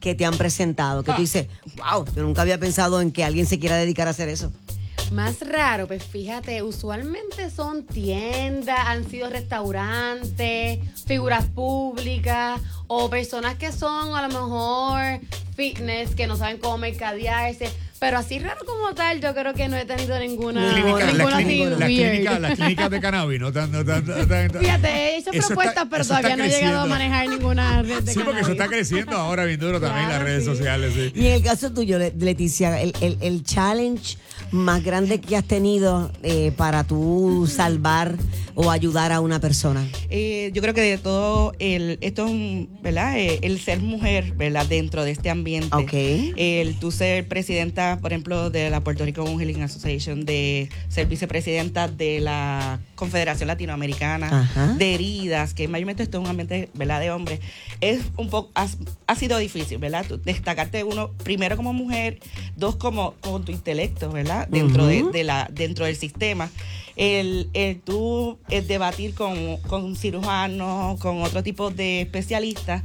que 0.00 0.14
te 0.14 0.24
han 0.24 0.36
presentado? 0.38 1.02
Que 1.02 1.12
tú 1.12 1.20
dices, 1.20 1.48
wow, 1.76 2.04
yo 2.14 2.22
nunca 2.22 2.42
había 2.42 2.58
pensado 2.58 3.00
en 3.00 3.12
que 3.12 3.24
alguien 3.24 3.46
se 3.46 3.58
quiera 3.58 3.76
dedicar 3.76 4.06
a 4.06 4.10
hacer 4.10 4.28
eso. 4.28 4.52
Más 5.12 5.40
raro, 5.40 5.88
pues 5.88 6.04
fíjate, 6.04 6.62
usualmente 6.62 7.50
son 7.50 7.84
tiendas, 7.84 8.78
han 8.86 9.08
sido 9.10 9.28
restaurantes, 9.28 10.78
figuras 11.04 11.46
públicas 11.46 12.60
o 12.86 13.10
personas 13.10 13.56
que 13.56 13.72
son 13.72 14.14
a 14.14 14.28
lo 14.28 14.28
mejor 14.28 15.20
fitness, 15.56 16.14
que 16.14 16.28
no 16.28 16.36
saben 16.36 16.58
cómo 16.58 16.78
mercadearse. 16.78 17.70
Pero 18.00 18.16
así 18.16 18.38
raro 18.38 18.64
como 18.64 18.94
tal, 18.94 19.20
yo 19.20 19.34
creo 19.34 19.52
que 19.52 19.68
no 19.68 19.76
he 19.76 19.84
tenido 19.84 20.18
ninguna, 20.18 20.72
Clínica- 20.72 21.04
la, 21.04 21.12
ninguna 21.12 21.36
así 21.36 21.44
clínica, 21.44 21.70
la 21.78 21.86
clínica- 21.86 22.38
las 22.38 22.54
clínicas 22.58 22.90
de 22.90 23.00
cannabis, 23.00 23.40
no 23.40 23.52
tan, 23.52 23.70
no 23.70 23.84
tan- 23.84 24.06
no 24.06 24.26
tan- 24.26 24.50
Fíjate, 24.58 24.88
he 24.88 25.16
hecho 25.18 25.30
Eso 25.32 25.48
propuestas, 25.48 25.76
está- 25.84 25.90
pero 25.90 26.04
todavía 26.06 26.36
no 26.36 26.44
he 26.44 26.48
llegado 26.48 26.80
a 26.80 26.86
manejar 26.86 27.28
ninguna 27.28 27.82
red 27.82 28.02
de 28.02 28.12
Sí, 28.14 28.20
porque 28.24 28.40
eso 28.40 28.52
está 28.52 28.68
creciendo 28.68 29.18
ahora 29.18 29.44
bien 29.44 29.60
duro 29.60 29.78
también 29.82 30.08
las 30.08 30.22
redes 30.22 30.44
sí. 30.44 30.50
sociales. 30.50 30.94
Sí. 30.94 31.12
Y 31.14 31.26
en 31.26 31.32
el 31.34 31.42
caso 31.42 31.70
tuyo, 31.72 31.98
Le- 31.98 32.14
Leticia, 32.18 32.80
el, 32.80 32.94
el- 33.02 33.18
el 33.20 33.44
challenge 33.44 34.16
más 34.50 34.82
grande 34.82 35.20
que 35.20 35.36
has 35.36 35.44
tenido 35.44 36.10
eh, 36.22 36.52
para 36.56 36.84
tú 36.84 37.46
salvar 37.54 38.16
o 38.60 38.70
ayudar 38.70 39.10
a 39.10 39.20
una 39.20 39.40
persona. 39.40 39.88
Eh, 40.10 40.50
yo 40.52 40.60
creo 40.60 40.74
que 40.74 40.82
de 40.82 40.98
todo, 40.98 41.54
el, 41.58 41.96
esto 42.02 42.26
es 42.26 42.30
un, 42.30 42.68
¿verdad? 42.82 43.18
Eh, 43.18 43.38
el 43.42 43.58
ser 43.58 43.80
mujer, 43.80 44.32
¿verdad? 44.32 44.66
Dentro 44.66 45.02
de 45.02 45.12
este 45.12 45.30
ambiente. 45.30 45.74
Ok. 45.74 45.92
El 46.36 46.78
tú 46.78 46.90
ser 46.90 47.26
presidenta, 47.26 47.98
por 48.02 48.12
ejemplo, 48.12 48.50
de 48.50 48.68
la 48.68 48.80
Puerto 48.82 49.04
Rico 49.04 49.24
Healing 49.24 49.62
Association, 49.62 50.26
de 50.26 50.68
ser 50.88 51.06
vicepresidenta 51.06 51.88
de 51.88 52.20
la 52.20 52.80
Confederación 52.96 53.46
Latinoamericana 53.46 54.26
Ajá. 54.26 54.74
de 54.74 54.94
Heridas, 54.94 55.54
que 55.54 55.66
mayormente 55.66 56.02
esto 56.02 56.18
es 56.18 56.24
un 56.24 56.30
ambiente, 56.30 56.68
¿verdad? 56.74 57.00
De 57.00 57.10
hombres. 57.10 57.40
Es 57.80 58.02
un 58.18 58.28
poco, 58.28 58.50
ha, 58.54 58.68
ha 59.06 59.14
sido 59.14 59.38
difícil, 59.38 59.78
¿verdad? 59.78 60.04
Tú 60.06 60.20
destacarte 60.20 60.84
uno, 60.84 61.12
primero 61.24 61.56
como 61.56 61.72
mujer, 61.72 62.20
dos 62.56 62.76
como 62.76 63.14
con 63.20 63.42
tu 63.42 63.52
intelecto, 63.52 64.10
¿verdad? 64.10 64.48
Dentro, 64.48 64.86
de, 64.86 65.04
de 65.10 65.24
la, 65.24 65.48
dentro 65.50 65.86
del 65.86 65.96
sistema. 65.96 66.50
El, 66.96 67.48
el 67.54 67.80
tú 67.80 68.38
el 68.50 68.66
debatir 68.66 69.14
con, 69.14 69.56
con 69.58 69.96
cirujanos, 69.96 70.98
con 71.00 71.22
otro 71.22 71.42
tipo 71.42 71.70
de 71.70 72.02
especialistas, 72.02 72.82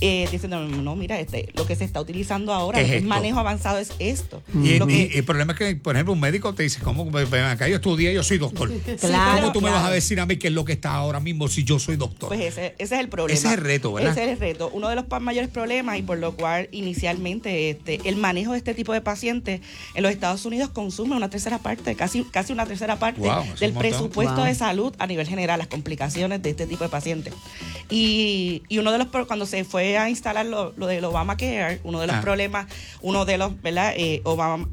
eh, 0.00 0.28
diciendo, 0.30 0.60
no, 0.60 0.96
mira, 0.96 1.18
este, 1.18 1.48
lo 1.54 1.66
que 1.66 1.74
se 1.76 1.84
está 1.84 2.00
utilizando 2.00 2.52
ahora, 2.52 2.78
¿Qué 2.78 2.82
lo 2.82 2.86
es 2.88 2.92
es 2.94 2.96
esto? 2.98 3.08
manejo 3.08 3.38
avanzado 3.38 3.78
es 3.78 3.92
esto. 3.98 4.42
Y, 4.54 4.78
Lo 4.78 4.86
que- 4.86 4.94
y- 5.12 5.14
y 5.14 5.18
el 5.18 5.24
problema 5.24 5.52
es 5.54 5.58
que, 5.58 5.76
por 5.76 5.96
ejemplo, 5.96 6.12
un 6.12 6.20
médico 6.20 6.54
te 6.54 6.62
dice, 6.62 6.80
¿cómo? 6.80 7.04
Ven 7.10 7.44
acá, 7.44 7.68
yo 7.68 7.76
estudié, 7.76 8.14
yo 8.14 8.22
soy 8.22 8.38
doctor. 8.38 8.70
Claro, 9.00 9.40
¿Cómo 9.40 9.52
tú 9.52 9.60
me 9.60 9.70
vas 9.70 9.84
a 9.84 9.90
decir 9.90 10.20
a 10.20 10.26
mí 10.26 10.36
qué 10.36 10.48
es 10.48 10.52
lo 10.54 10.64
que 10.64 10.72
está 10.72 10.94
ahora 10.94 11.20
mismo 11.20 11.48
si 11.48 11.64
yo 11.64 11.78
soy 11.78 11.96
doctor? 11.96 12.28
Pues 12.28 12.40
ese, 12.40 12.74
ese 12.78 12.94
es 12.94 13.00
el 13.00 13.08
problema. 13.08 13.36
Ese 13.38 13.48
es 13.48 13.54
el 13.54 13.60
reto, 13.60 13.92
¿verdad? 13.92 14.12
Ese 14.12 14.24
es 14.24 14.30
el 14.30 14.38
reto. 14.38 14.70
Uno 14.72 14.88
de 14.88 14.94
los 14.96 15.04
mayores 15.20 15.50
problemas 15.50 15.98
y 15.98 16.02
por 16.02 16.18
lo 16.18 16.36
cual 16.36 16.68
inicialmente 16.72 17.70
este, 17.70 18.00
el 18.08 18.16
manejo 18.16 18.52
de 18.52 18.58
este 18.58 18.74
tipo 18.74 18.92
de 18.92 19.00
pacientes 19.00 19.60
en 19.94 20.02
los 20.02 20.12
Estados 20.12 20.44
Unidos 20.44 20.70
consume 20.70 21.16
una 21.16 21.28
tercera 21.30 21.58
parte, 21.58 21.94
casi, 21.94 22.22
casi 22.24 22.52
una 22.52 22.66
tercera 22.66 22.98
parte 22.98 23.20
Wow, 23.20 23.42
es 23.42 23.48
un 23.50 23.56
del 23.60 23.72
presupuesto 23.72 24.34
Wow. 24.36 24.44
de 24.44 24.54
salud 24.54 24.94
a 24.98 25.06
nivel 25.06 25.26
general, 25.26 25.58
las 25.58 25.68
complicaciones 25.68 26.42
de 26.42 26.50
este 26.50 26.66
tipo 26.66 26.84
de 26.84 26.90
pacientes. 26.90 27.34
Y, 27.90 28.62
y 28.68 28.78
uno 28.78 28.92
de 28.92 28.98
los, 28.98 29.08
cuando 29.26 29.46
se 29.46 29.64
fue 29.64 29.96
a 29.98 30.08
instalar 30.10 30.46
lo, 30.46 30.72
lo 30.76 30.86
del 30.86 31.04
Obamacare, 31.04 31.80
uno 31.84 32.00
de 32.00 32.06
los 32.06 32.16
Ah. 32.16 32.20
problemas, 32.20 32.66
uno 33.00 33.24
de 33.24 33.38
los, 33.38 33.60
¿verdad? 33.62 33.92
Eh, 33.96 34.20
Obama 34.24 34.68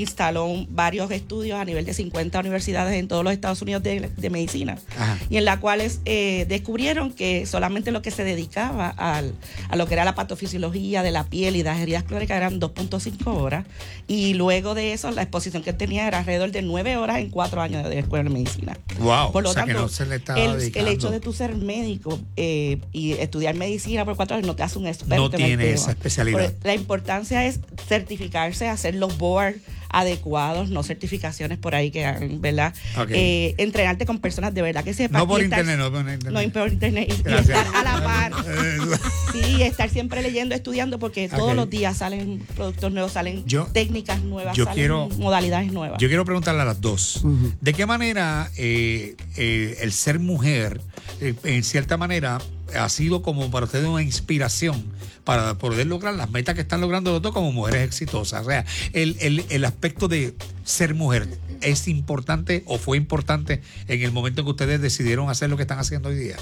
instaló 0.00 0.48
varios 0.68 1.10
estudios 1.10 1.58
a 1.58 1.64
nivel 1.64 1.84
de 1.84 1.94
50 1.94 2.38
universidades 2.40 2.94
en 2.94 3.08
todos 3.08 3.24
los 3.24 3.32
Estados 3.32 3.60
Unidos 3.62 3.82
de, 3.82 4.10
de 4.16 4.30
medicina, 4.30 4.78
Ajá. 4.98 5.18
y 5.30 5.36
en 5.36 5.44
las 5.44 5.58
cuales 5.58 6.00
eh, 6.04 6.46
descubrieron 6.48 7.12
que 7.12 7.46
solamente 7.46 7.90
lo 7.90 8.02
que 8.02 8.10
se 8.10 8.24
dedicaba 8.24 8.88
al- 8.88 9.34
a 9.68 9.76
lo 9.76 9.86
que 9.86 9.94
era 9.94 10.04
la 10.04 10.14
patofisiología 10.14 11.02
de 11.02 11.10
la 11.10 11.24
piel 11.24 11.56
y 11.56 11.62
las 11.62 11.78
heridas 11.80 12.04
crónicas 12.04 12.36
eran 12.36 12.60
2.5 12.60 13.26
horas, 13.26 13.64
y 14.06 14.34
luego 14.34 14.74
de 14.74 14.92
eso 14.92 15.10
la 15.10 15.22
exposición 15.22 15.62
que 15.62 15.72
tenía 15.72 16.06
era 16.06 16.18
alrededor 16.18 16.50
de 16.52 16.62
9 16.62 16.96
horas 16.96 17.18
en 17.18 17.30
4 17.30 17.60
años 17.60 17.88
de 17.88 17.98
escuela 17.98 18.24
de 18.24 18.30
medicina. 18.30 18.76
Wow, 19.00 19.32
Por 19.32 19.42
lo 19.42 19.50
o 19.50 19.52
sea 19.52 19.64
que 19.64 19.72
tanto, 19.72 19.82
no 19.82 19.88
se 19.88 20.06
le 20.06 20.16
estaba 20.16 20.40
el, 20.40 20.72
el 20.74 20.88
hecho 20.88 21.10
de 21.10 21.20
tú 21.20 21.32
ser 21.32 21.54
médico 21.56 22.18
eh, 22.36 22.78
y 22.92 23.12
estudiar 23.12 23.54
medicina 23.54 24.04
por 24.04 24.16
cuatro 24.16 24.36
años 24.36 24.46
no 24.46 24.56
te 24.56 24.62
hace 24.62 24.78
un 24.78 24.86
experto. 24.86 25.16
No 25.16 25.30
tiene 25.30 25.70
esa 25.72 25.90
especialidad. 25.90 26.52
Por- 26.52 26.66
la 26.66 26.74
importancia 26.74 27.44
es 27.46 27.60
certificarse, 27.88 28.68
hacer 28.68 28.94
los 28.94 29.16
boards 29.18 29.58
adecuados, 30.00 30.68
no 30.70 30.82
certificaciones 30.82 31.56
por 31.58 31.74
ahí 31.74 31.90
que 31.90 32.04
hagan, 32.04 32.40
¿verdad? 32.40 32.74
Eh, 33.08 33.54
entrenarte 33.58 34.04
con 34.04 34.18
personas 34.18 34.52
de 34.52 34.60
verdad 34.62 34.84
que 34.84 34.92
sepan. 34.92 35.20
No 35.20 35.26
por 35.26 35.40
estar- 35.40 35.60
internet, 35.60 35.78
no 35.78 35.90
por 35.90 36.00
internet. 36.12 36.46
No 36.46 36.52
por 36.52 36.72
internet. 36.72 37.08
Y, 37.08 37.12
y 37.12 37.22
Gracias. 37.22 37.58
estar 37.66 37.76
a 37.76 37.82
la 37.98 38.04
par. 38.04 38.32
Sí, 39.32 39.62
estar 39.62 39.90
siempre 39.90 40.22
leyendo, 40.22 40.54
estudiando, 40.54 40.98
porque 40.98 41.28
todos 41.28 41.54
los 41.54 41.68
días 41.68 41.98
salen 41.98 42.40
productos 42.56 42.90
nuevos, 42.92 43.12
salen 43.12 43.44
Yo- 43.46 43.66
técnicas 43.72 44.22
nuevas, 44.22 44.56
yo 44.56 44.64
salen 44.64 44.78
quiero- 44.78 45.08
modalidades 45.18 45.72
nuevas. 45.72 45.98
Yo 46.00 46.08
quiero 46.08 46.24
preguntarle 46.24 46.62
a 46.62 46.64
las 46.64 46.80
dos, 46.80 47.22
¿de 47.60 47.72
qué 47.74 47.84
manera 47.86 48.50
eh, 48.56 49.14
eh, 49.36 49.76
el 49.80 49.92
ser 49.92 50.18
mujer, 50.18 50.80
eh, 51.20 51.34
en 51.44 51.62
cierta 51.64 51.96
manera, 51.96 52.38
ha 52.78 52.88
sido 52.88 53.22
como 53.22 53.50
para 53.50 53.66
ustedes 53.66 53.86
una 53.86 54.02
inspiración 54.02 54.84
para 55.26 55.58
poder 55.58 55.86
lograr 55.88 56.14
las 56.14 56.30
metas 56.30 56.54
que 56.54 56.62
están 56.62 56.80
logrando 56.80 57.10
los 57.12 57.20
dos 57.20 57.34
como 57.34 57.52
mujeres 57.52 57.82
exitosas? 57.82 58.46
O 58.46 58.48
sea, 58.48 58.64
el, 58.94 59.16
el- 59.20 59.44
el 59.50 59.64
aspecto 59.66 60.08
de 60.08 60.34
ser 60.64 60.94
mujer 60.94 61.28
es 61.60 61.88
importante 61.88 62.62
o 62.66 62.78
fue 62.78 62.96
importante 62.96 63.60
en 63.88 64.02
el 64.02 64.12
momento 64.12 64.40
en 64.40 64.46
que 64.46 64.50
ustedes 64.52 64.80
decidieron 64.80 65.28
hacer 65.28 65.50
lo 65.50 65.56
que 65.56 65.62
están 65.64 65.78
haciendo 65.80 66.08
hoy 66.10 66.14
día. 66.16 66.36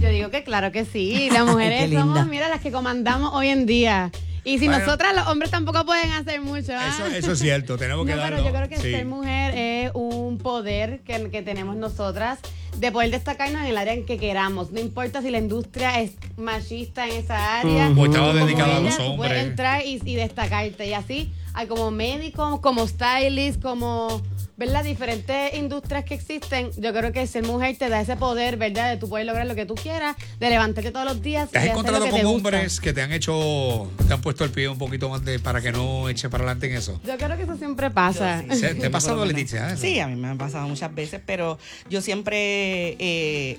Yo 0.00 0.10
digo 0.10 0.30
que 0.30 0.44
claro 0.44 0.70
que 0.70 0.84
sí. 0.84 1.28
Las 1.32 1.44
mujeres 1.50 1.90
somos, 1.92 2.26
mira, 2.28 2.48
las 2.48 2.60
que 2.60 2.70
comandamos 2.70 3.32
hoy 3.34 3.48
en 3.48 3.66
día. 3.66 4.10
Y 4.44 4.58
si 4.58 4.66
Bueno. 4.66 4.84
nosotras, 4.84 5.14
los 5.16 5.26
hombres 5.28 5.50
tampoco 5.50 5.84
pueden 5.86 6.12
hacer 6.12 6.40
mucho. 6.42 6.72
¿ah? 6.74 6.88
Eso, 6.88 7.06
eso 7.06 7.32
es 7.32 7.38
cierto, 7.38 7.76
tenemos 7.78 8.04
que 8.06 8.12
No, 8.12 8.18
darlo. 8.18 8.36
pero 8.36 8.48
yo 8.48 8.54
creo 8.54 8.68
que 8.68 8.76
sí. 8.76 8.90
ser 8.92 9.06
mujer 9.06 9.54
es 9.56 9.90
un 9.94 10.38
poder 10.38 11.00
que, 11.00 11.30
que 11.30 11.42
tenemos 11.42 11.76
nosotras 11.76 12.38
de 12.76 12.90
poder 12.92 13.10
destacarnos 13.10 13.62
en 13.62 13.68
el 13.68 13.78
área 13.78 13.94
en 13.94 14.04
que 14.04 14.18
queramos. 14.18 14.70
No 14.72 14.80
importa 14.80 15.22
si 15.22 15.30
la 15.30 15.38
industria 15.38 16.00
es 16.00 16.12
machista 16.36 17.06
en 17.06 17.12
esa 17.12 17.60
área. 17.60 17.88
O 17.96 18.04
estaba 18.04 18.28
como 18.32 18.44
dedicada 18.44 18.76
a 18.76 18.80
los 18.80 18.96
tú 18.96 19.16
puedes 19.16 19.32
hombres. 19.32 19.44
entrar 19.46 19.86
y, 19.86 20.00
y 20.04 20.14
destacarte. 20.16 20.86
Y 20.88 20.92
así, 20.92 21.32
como 21.68 21.90
médico, 21.90 22.60
como 22.60 22.86
stylist, 22.86 23.62
como 23.62 24.20
¿verdad? 24.56 24.84
Diferentes 24.84 25.54
industrias 25.54 26.04
que 26.04 26.14
existen. 26.14 26.70
Yo 26.76 26.92
creo 26.92 27.12
que 27.12 27.26
ser 27.26 27.44
mujer 27.44 27.76
te 27.78 27.88
da 27.88 28.00
ese 28.00 28.16
poder, 28.16 28.56
¿verdad? 28.56 28.90
De 28.90 28.96
tú 28.98 29.08
poder 29.08 29.26
lograr 29.26 29.46
lo 29.46 29.54
que 29.54 29.66
tú 29.66 29.74
quieras, 29.74 30.16
de 30.38 30.50
levantarte 30.50 30.90
todos 30.92 31.06
los 31.06 31.22
días. 31.22 31.50
¿Te 31.50 31.58
has 31.58 31.64
y 31.64 31.68
hacer 31.68 31.74
lo 31.74 31.80
encontrado 31.80 32.04
que 32.16 32.22
con 32.22 32.34
hombres 32.36 32.80
que 32.80 32.92
te 32.92 33.02
han 33.02 33.12
hecho, 33.12 33.90
te 34.06 34.12
han 34.14 34.20
puesto 34.20 34.44
el 34.44 34.50
pie 34.50 34.68
un 34.68 34.78
poquito 34.78 35.08
más 35.08 35.24
de, 35.24 35.38
para 35.38 35.60
que 35.60 35.72
no 35.72 36.08
eche 36.08 36.28
para 36.28 36.44
adelante 36.44 36.68
en 36.70 36.76
eso? 36.76 37.00
Yo 37.04 37.16
creo 37.16 37.36
que 37.36 37.42
eso 37.42 37.56
siempre 37.56 37.90
pasa. 37.90 38.44
Yo 38.46 38.54
sí. 38.54 38.60
¿Se- 38.60 38.74
¿Te 38.74 38.86
ha 38.86 38.90
pasado. 38.90 39.24
Leticia? 39.24 39.68
eso? 39.72 39.80
Sí, 39.82 39.98
a 40.00 40.06
mí 40.06 40.16
me 40.16 40.28
han 40.28 40.38
pasado 40.38 40.68
muchas 40.68 40.94
veces, 40.94 41.20
pero 41.24 41.58
yo 41.88 42.00
siempre 42.00 42.96
eh, 42.98 43.58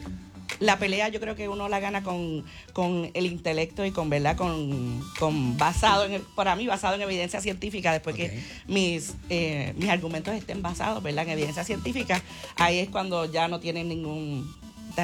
la 0.59 0.77
pelea 0.79 1.09
yo 1.09 1.19
creo 1.19 1.35
que 1.35 1.49
uno 1.49 1.67
la 1.69 1.79
gana 1.79 2.03
con, 2.03 2.43
con 2.73 3.09
el 3.13 3.25
intelecto 3.25 3.85
y 3.85 3.91
con 3.91 4.09
verdad 4.09 4.35
con, 4.37 5.01
con 5.19 5.57
basado 5.57 6.05
en 6.05 6.13
el- 6.13 6.21
para 6.21 6.55
mí 6.55 6.67
basado 6.67 6.95
en 6.95 7.01
evidencia 7.01 7.41
científica. 7.41 7.91
Después 7.91 8.15
que 8.15 8.41
mis 8.67 9.13
eh, 9.29 9.73
mis 9.77 9.89
argumentos 9.89 10.33
estén 10.35 10.61
basados 10.61 11.01
verdad 11.03 11.23
en 11.25 11.31
evidencia 11.31 11.63
científica 11.63 12.21
ahí 12.57 12.79
es 12.79 12.89
cuando 12.89 13.25
ya 13.31 13.47
no 13.47 13.59
tienen 13.59 13.89
ningún 13.89 14.53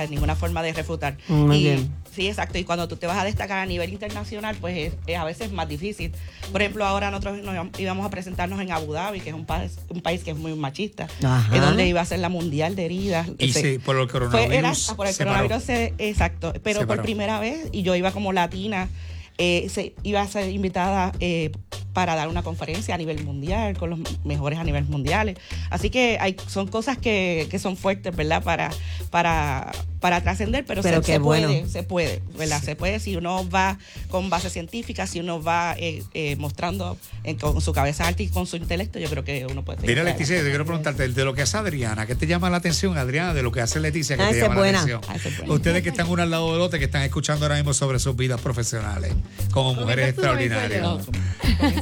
ninguna 0.09 0.35
forma 0.35 0.61
de 0.63 0.71
refutar. 0.73 1.17
Muy 1.27 1.57
Y- 1.57 1.63
bien. 1.63 1.91
Sí, 2.13 2.27
exacto. 2.27 2.57
Y 2.57 2.63
cuando 2.65 2.87
tú 2.89 2.97
te 2.97 3.07
vas 3.07 3.17
a 3.17 3.23
destacar 3.23 3.59
a 3.59 3.65
nivel 3.65 3.91
internacional, 3.93 4.57
pues 4.59 4.77
es, 4.77 4.93
es 5.07 5.17
a 5.17 5.23
veces 5.23 5.51
más 5.51 5.67
difícil. 5.69 6.11
Por 6.51 6.61
ejemplo, 6.61 6.85
ahora 6.85 7.09
nosotros 7.09 7.37
nos 7.41 7.53
íbamos- 7.53 7.79
íbamos 7.79 8.05
a 8.05 8.09
presentarnos 8.09 8.59
en 8.59 8.71
Abu 8.71 8.91
Dhabi, 8.91 9.21
que 9.21 9.29
es 9.29 9.35
un 9.35 9.45
país, 9.45 9.79
un 9.89 10.01
país 10.01 10.23
que 10.23 10.31
es 10.31 10.37
muy 10.37 10.53
machista, 10.55 11.07
Ajá. 11.23 11.55
es 11.55 11.61
donde 11.61 11.87
iba 11.87 12.01
a 12.01 12.05
ser 12.05 12.19
la 12.19 12.27
mundial 12.29 12.75
de 12.75 12.85
heridas. 12.85 13.27
Y 13.37 13.53
Se- 13.53 13.61
sí, 13.61 13.79
por 13.79 13.95
el 13.95 14.09
fue, 14.09 14.11
coronavirus. 14.19 14.53
era, 14.53 14.71
ah, 14.71 14.95
por 14.97 15.07
el 15.07 15.13
se 15.13 15.23
coronavirus, 15.23 15.63
paró. 15.63 15.65
se- 15.65 15.93
exacto. 15.99 16.53
Pero 16.63 16.81
Se 16.81 16.85
por 16.85 16.97
paró. 16.97 17.03
primera 17.03 17.39
vez, 17.39 17.69
y 17.71 17.83
yo 17.83 17.95
iba 17.95 18.11
como 18.11 18.33
latina, 18.33 18.89
eh, 19.37 19.67
se, 19.69 19.95
iba 20.03 20.21
a 20.21 20.27
ser 20.27 20.49
invitada 20.49 21.13
eh, 21.21 21.51
para 21.93 22.15
dar 22.15 22.27
una 22.29 22.41
conferencia 22.43 22.95
a 22.95 22.97
nivel 22.97 23.23
mundial, 23.23 23.77
con 23.77 23.89
los 23.89 23.99
mejores 24.23 24.59
a 24.59 24.63
nivel 24.63 24.85
mundiales. 24.85 25.37
Así 25.69 25.89
que 25.89 26.17
hay, 26.19 26.35
son 26.47 26.67
cosas 26.67 26.97
que, 26.97 27.47
que 27.51 27.59
son 27.59 27.75
fuertes, 27.77 28.15
¿verdad? 28.15 28.43
Para, 28.43 28.69
para, 29.09 29.71
para 29.99 30.21
trascender, 30.21 30.65
pero, 30.65 30.81
Pero 30.81 30.97
se, 31.01 31.05
qué 31.05 31.11
se 31.13 31.19
bueno. 31.19 31.47
puede, 31.49 31.67
se 31.69 31.83
puede, 31.83 32.21
¿verdad? 32.37 32.61
Se 32.63 32.75
puede 32.75 32.99
si 32.99 33.15
uno 33.15 33.47
va 33.49 33.77
con 34.09 34.29
base 34.29 34.49
científica, 34.49 35.05
si 35.05 35.19
uno 35.19 35.41
va 35.43 35.75
eh, 35.77 36.03
eh, 36.13 36.35
mostrando 36.37 36.97
en- 37.23 37.37
con 37.37 37.59
su 37.61 37.73
cabeza 37.73 38.07
alta 38.07 38.23
y 38.23 38.27
con 38.29 38.47
su 38.47 38.55
intelecto, 38.55 38.97
yo 38.99 39.09
creo 39.09 39.23
que 39.23 39.45
uno 39.45 39.63
puede... 39.65 39.85
Mira, 39.85 40.03
Leticia, 40.03 40.37
yo 40.37 40.43
quiero 40.43 40.65
preguntarte, 40.65 41.07
de 41.09 41.25
lo 41.25 41.33
que 41.33 41.41
hace 41.41 41.57
Adriana, 41.57 42.05
¿qué 42.07 42.15
te 42.15 42.25
llama 42.27 42.49
la 42.49 42.57
atención, 42.57 42.97
Adriana, 42.97 43.33
de 43.33 43.43
lo 43.43 43.51
que 43.51 43.61
hace 43.61 43.79
Leticia, 43.79 44.15
que 44.17 44.23
Ah, 44.23 44.29
te 44.31 44.39
llama 44.39 44.55
la 44.61 44.69
atención? 44.69 45.01
Ah. 45.07 45.15
Ustedes 45.47 45.83
que 45.83 45.89
están 45.89 46.09
uno 46.09 46.23
al 46.23 46.31
lado 46.31 46.51
del 46.53 46.61
otro, 46.61 46.79
que 46.79 46.85
están 46.85 47.01
escuchando 47.03 47.45
ahora 47.45 47.55
mismo 47.55 47.73
sobre 47.73 47.99
sus 47.99 48.15
vidas 48.15 48.39
profesionales, 48.41 49.13
como 49.51 49.73
mujeres 49.75 50.09
extraordinarias. 50.09 50.81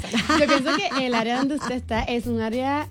Yo 0.39 0.47
pienso 0.47 0.71
que 0.75 1.07
el 1.07 1.13
área 1.13 1.37
donde 1.37 1.55
usted 1.55 1.75
está 1.75 2.03
es 2.03 2.25
un 2.27 2.41
área 2.41 2.87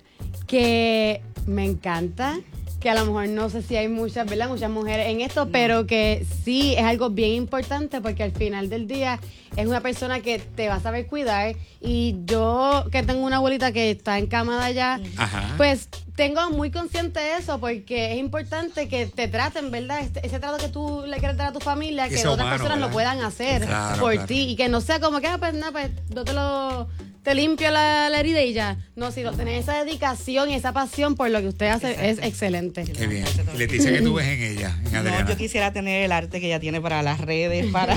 que 0.47 1.23
me 1.47 1.65
encanta, 1.65 2.39
que 2.81 2.89
a 2.91 2.95
lo 2.95 3.07
mejor 3.07 3.29
no 3.29 3.51
sé 3.51 3.63
si 3.63 3.77
hay 3.77 3.89
muchas, 3.89 4.29
¿verdad? 4.29 4.49
Muchas 4.49 4.71
mujeres 4.71 5.09
en 5.09 5.21
esto, 5.21 5.49
pero 5.51 5.87
que 5.87 6.25
sí 6.45 6.75
es 6.77 6.85
algo 6.85 7.11
bien 7.11 7.33
importante 7.33 8.01
porque 8.01 8.23
al 8.23 8.31
final 8.33 8.69
del 8.69 8.87
día 8.87 9.19
es 9.57 9.67
una 9.67 9.81
persona 9.81 10.21
que 10.21 10.39
te 10.39 10.69
va 10.69 10.77
a 10.77 10.81
saber 10.81 11.07
cuidar 11.09 11.57
y 11.81 12.15
yo 12.25 12.85
que 12.93 13.03
tengo 13.03 13.25
una 13.27 13.37
abuelita 13.37 13.73
que 13.73 13.91
está 13.91 14.19
encamada 14.19 14.71
ya, 14.71 15.01
Ajá. 15.17 15.55
pues 15.57 15.89
tengo 16.15 16.51
muy 16.51 16.71
consciente 16.71 17.19
de 17.19 17.37
eso 17.39 17.59
porque 17.59 18.13
es 18.13 18.19
importante 18.19 18.87
que 18.89 19.07
te 19.07 19.27
traten, 19.27 19.71
¿verdad? 19.73 20.01
Este- 20.01 20.25
ese 20.25 20.39
trato 20.39 20.59
que 20.59 20.69
tú 20.69 21.03
le 21.07 21.17
quieres 21.19 21.37
dar 21.37 21.49
a 21.49 21.53
tu 21.53 21.61
familia, 21.61 22.09
Que 22.09 22.17
otras 22.19 22.35
humano, 22.35 22.51
personas 22.51 22.75
¿verdad? 22.77 22.87
lo 22.89 22.93
puedan 22.93 23.21
hacer 23.23 23.65
Claro, 23.67 24.01
por 24.01 24.13
claro. 24.13 24.27
ti 24.29 24.51
y 24.51 24.57
que 24.57 24.69
no 24.69 24.81
sea 24.81 25.01
como 25.01 25.21
que, 25.21 25.27
ah, 25.27 25.39
pues 25.39 25.55
nada, 25.55 25.73
pues 25.73 25.91
yo 26.11 26.25
te 26.25 26.33
lo 26.33 26.89
te 27.23 27.35
limpio 27.35 27.71
la, 27.71 28.09
la 28.09 28.21
herida 28.21 28.43
y 28.43 28.53
ya. 28.53 28.77
No, 28.97 29.13
si 29.13 29.23
no 29.23 29.33
tener 29.33 29.55
esa 29.55 29.85
dedicación 29.85 30.51
y 30.51 30.55
esa 30.55 30.73
pasión 30.73 31.15
por 31.15 31.31
lo 31.31 31.41
que 31.41 31.49
usted 31.49 31.67
hace 31.67 32.11
es 32.11 32.19
excelente. 32.19 32.85
Qué 32.85 33.07
bien. 33.07 33.25
Leticia, 33.57 33.93
¿qué 33.93 34.03
tú 34.03 34.15
ves 34.15 34.27
en 34.27 34.43
ella, 34.43 34.79
en 34.87 34.97
Adriana? 34.97 35.23
No, 35.23 35.29
yo 35.29 35.37
quisiera 35.37 35.73
tener 35.73 36.03
el 36.03 36.13
arte 36.13 36.41
que 36.41 36.47
ella 36.47 36.61
tiene 36.61 36.81
para 36.81 37.03
las 37.03 37.21
redes, 37.21 37.67
para, 37.73 37.97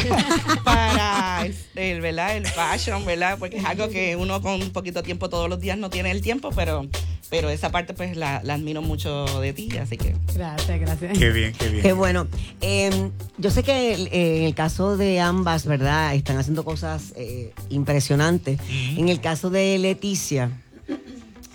para 0.64 1.46
el, 1.46 1.56
el, 1.76 2.02
¿verdad? 2.02 2.36
el 2.38 2.46
fashion, 2.46 3.06
¿verdad? 3.06 3.38
Porque 3.40 3.58
es 3.58 3.66
algo 3.66 3.90
que 3.90 4.16
uno 4.16 4.42
con 4.42 4.62
un 4.62 4.72
poquito 4.72 5.04
tiempo 5.04 5.30
todos 5.30 5.50
los 5.50 5.60
días 5.60 5.78
no 5.78 5.90
tiene 5.90 6.12
el 6.12 6.22
tiempo, 6.22 6.52
pero, 6.56 6.88
pero 7.32 7.50
esa 7.50 7.72
parte 7.72 7.94
pues 7.94 8.18
la, 8.18 8.42
la 8.44 8.56
admiro 8.56 8.82
mucho 8.82 9.26
de 9.40 9.54
ti, 9.54 9.70
así 9.78 9.98
que 9.98 10.16
Gracias, 10.36 10.80
gracias. 10.80 11.18
Qué 11.18 11.32
bien, 11.32 11.54
qué 11.58 11.70
bien. 11.70 11.82
Qué 11.82 11.94
bueno. 11.94 12.28
Eh, 12.60 13.10
yo 13.38 13.50
sé 13.50 13.64
que 13.64 13.94
eh, 13.94 14.38
en 14.40 14.44
el 14.44 14.54
caso 14.54 14.98
de 14.98 15.20
ambas, 15.22 15.66
¿verdad? 15.66 16.14
Están 16.14 16.38
haciendo 16.38 16.66
cosas 16.66 17.14
eh, 17.16 17.54
impresionantes. 17.70 18.60
En 18.70 19.08
el 19.08 19.22
caso 19.22 19.50
de 19.50 19.80
Leticia, 19.80 20.52